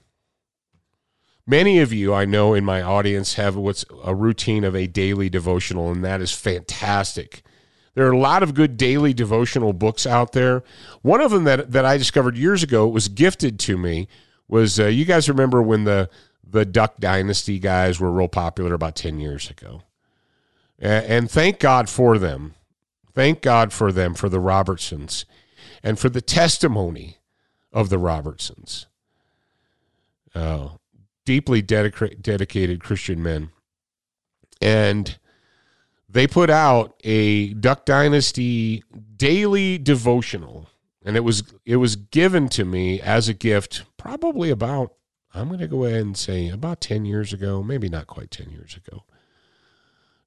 Many 1.46 1.80
of 1.80 1.94
you 1.94 2.14
I 2.14 2.26
know 2.26 2.54
in 2.54 2.66
my 2.66 2.82
audience 2.82 3.36
have 3.36 3.56
what's 3.56 3.86
a 4.04 4.14
routine 4.14 4.66
of 4.66 4.76
a 4.76 4.88
daily 4.88 5.30
devotional, 5.30 5.90
and 5.92 6.04
that 6.04 6.20
is 6.20 6.34
fantastic. 6.34 7.42
There 7.98 8.06
are 8.06 8.12
a 8.12 8.20
lot 8.20 8.44
of 8.44 8.54
good 8.54 8.78
daily 8.78 9.12
devotional 9.12 9.74
books 9.74 10.06
out 10.06 10.34
there. 10.34 10.64
One 11.02 11.20
of 11.20 11.32
them 11.32 11.46
that, 11.46 11.72
that 11.72 11.84
I 11.84 11.98
discovered 11.98 12.38
years 12.38 12.62
ago 12.62 12.88
was 12.88 13.08
gifted 13.08 13.60
to 13.62 13.76
me 13.76 14.08
was 14.48 14.80
uh, 14.80 14.86
you 14.86 15.04
guys 15.04 15.28
remember 15.28 15.64
when 15.64 15.86
the 15.86 16.08
the 16.48 16.64
Duck 16.64 16.98
Dynasty 17.00 17.58
guys 17.58 18.00
were 18.00 18.12
real 18.12 18.28
popular 18.28 18.76
about 18.76 18.96
10 18.96 19.20
years 19.20 19.50
ago. 19.50 19.82
And, 20.78 21.30
thank 21.30 21.58
God 21.58 21.90
for 21.90 22.20
them. 22.20 22.54
Thank 23.16 23.42
God 23.42 23.74
for 23.74 23.92
them, 23.92 24.14
for 24.14 24.30
the 24.30 24.40
Robertsons, 24.40 25.26
and 25.82 25.98
for 25.98 26.08
the 26.08 26.22
testimony 26.22 27.18
of 27.74 27.90
the 27.90 27.98
Robertsons. 27.98 28.86
Uh, 30.36 30.70
deeply 31.26 31.64
dedica- 31.64 32.22
dedicated 32.22 32.84
Christian 32.84 33.24
men. 33.24 33.50
And 34.62 35.18
they 36.10 36.28
put 36.28 36.50
out 36.50 37.00
a 37.04 37.54
Duck 37.54 37.86
Dynasty 37.86 38.84
daily 39.16 39.78
devotional, 39.78 40.70
and 41.04 41.16
it 41.16 41.22
was 41.22 41.44
it 41.66 41.78
was 41.78 41.96
given 41.96 42.50
to 42.50 42.66
me 42.66 43.02
as 43.02 43.28
a 43.28 43.34
gift 43.34 43.84
probably 43.98 44.50
about 44.50 44.94
I'm 45.34 45.48
going 45.48 45.60
to 45.60 45.68
go 45.68 45.86
ahead 45.86 46.02
and 46.02 46.18
say 46.18 46.50
about 46.50 46.82
ten 46.82 47.06
years 47.06 47.34
ago, 47.34 47.62
maybe 47.62 47.90
not 47.90 48.08
quite 48.08 48.32
ten 48.32 48.50
years 48.50 48.78
ago. 48.78 49.04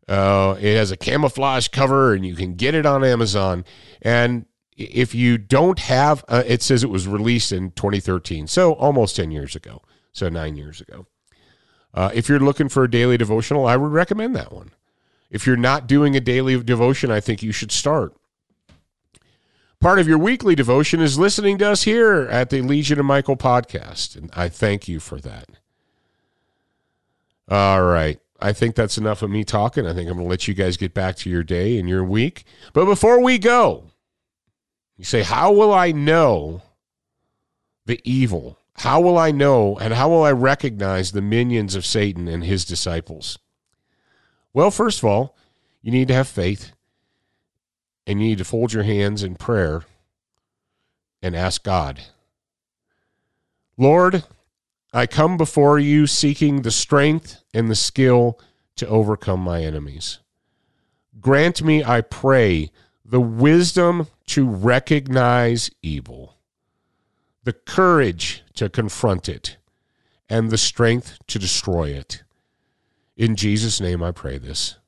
Uh, 0.06 0.56
it 0.60 0.76
has 0.76 0.90
a 0.90 0.96
camouflage 0.96 1.68
cover, 1.68 2.12
and 2.14 2.26
you 2.26 2.34
can 2.34 2.54
get 2.54 2.74
it 2.74 2.84
on 2.84 3.04
Amazon. 3.04 3.64
And 4.02 4.44
if 4.76 5.14
you 5.14 5.38
don't 5.38 5.78
have, 5.78 6.24
uh, 6.26 6.42
it 6.46 6.62
says 6.62 6.82
it 6.82 6.90
was 6.90 7.06
released 7.06 7.52
in 7.52 7.70
2013, 7.72 8.48
so 8.48 8.72
almost 8.72 9.14
10 9.14 9.30
years 9.30 9.54
ago, 9.54 9.82
so 10.12 10.28
nine 10.28 10.56
years 10.56 10.80
ago. 10.80 11.06
Uh, 11.94 12.10
if 12.12 12.28
you're 12.28 12.40
looking 12.40 12.68
for 12.68 12.82
a 12.82 12.90
daily 12.90 13.16
devotional, 13.16 13.66
I 13.66 13.76
would 13.76 13.92
recommend 13.92 14.34
that 14.34 14.52
one. 14.52 14.72
If 15.30 15.46
you're 15.46 15.56
not 15.56 15.86
doing 15.86 16.16
a 16.16 16.20
daily 16.20 16.60
devotion, 16.62 17.10
I 17.10 17.20
think 17.20 17.42
you 17.42 17.52
should 17.52 17.72
start. 17.72 18.14
Part 19.80 19.98
of 19.98 20.06
your 20.06 20.18
weekly 20.18 20.54
devotion 20.54 21.00
is 21.00 21.18
listening 21.18 21.56
to 21.58 21.70
us 21.70 21.84
here 21.84 22.28
at 22.30 22.50
the 22.50 22.60
Legion 22.60 22.98
of 22.98 23.06
Michael 23.06 23.36
podcast, 23.36 24.16
and 24.16 24.30
I 24.34 24.48
thank 24.48 24.88
you 24.88 25.00
for 25.00 25.20
that. 25.20 25.48
All 27.48 27.82
right. 27.82 28.20
I 28.42 28.52
think 28.52 28.74
that's 28.74 28.98
enough 28.98 29.22
of 29.22 29.30
me 29.30 29.44
talking. 29.44 29.86
I 29.86 29.92
think 29.92 30.08
I'm 30.08 30.16
going 30.16 30.26
to 30.26 30.30
let 30.30 30.48
you 30.48 30.54
guys 30.54 30.76
get 30.76 30.94
back 30.94 31.16
to 31.16 31.30
your 31.30 31.42
day 31.42 31.78
and 31.78 31.88
your 31.88 32.04
week. 32.04 32.44
But 32.72 32.86
before 32.86 33.22
we 33.22 33.38
go, 33.38 33.84
you 34.96 35.04
say, 35.04 35.22
How 35.22 35.52
will 35.52 35.72
I 35.72 35.92
know 35.92 36.62
the 37.86 38.00
evil? 38.04 38.58
How 38.74 39.00
will 39.00 39.18
I 39.18 39.30
know 39.30 39.76
and 39.78 39.92
how 39.92 40.08
will 40.08 40.22
I 40.22 40.32
recognize 40.32 41.12
the 41.12 41.20
minions 41.20 41.74
of 41.74 41.84
Satan 41.84 42.28
and 42.28 42.44
his 42.44 42.64
disciples? 42.64 43.38
Well, 44.52 44.70
first 44.70 44.98
of 44.98 45.04
all, 45.04 45.36
you 45.82 45.92
need 45.92 46.08
to 46.08 46.14
have 46.14 46.28
faith 46.28 46.72
and 48.06 48.20
you 48.20 48.28
need 48.28 48.38
to 48.38 48.44
fold 48.44 48.72
your 48.72 48.82
hands 48.82 49.22
in 49.22 49.36
prayer 49.36 49.84
and 51.22 51.36
ask 51.36 51.62
God. 51.62 52.00
Lord, 53.76 54.24
I 54.92 55.06
come 55.06 55.36
before 55.36 55.78
you 55.78 56.06
seeking 56.06 56.62
the 56.62 56.70
strength 56.70 57.42
and 57.54 57.70
the 57.70 57.76
skill 57.76 58.38
to 58.76 58.88
overcome 58.88 59.40
my 59.40 59.62
enemies. 59.62 60.18
Grant 61.20 61.62
me, 61.62 61.84
I 61.84 62.00
pray, 62.00 62.70
the 63.04 63.20
wisdom 63.20 64.08
to 64.26 64.48
recognize 64.48 65.70
evil, 65.82 66.36
the 67.44 67.52
courage 67.52 68.42
to 68.54 68.68
confront 68.68 69.28
it, 69.28 69.56
and 70.28 70.50
the 70.50 70.58
strength 70.58 71.18
to 71.28 71.38
destroy 71.38 71.90
it. 71.90 72.22
In 73.20 73.36
Jesus' 73.36 73.82
name 73.82 74.02
I 74.02 74.12
pray 74.12 74.38
this. 74.38 74.78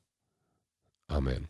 Amen. 1.07 1.49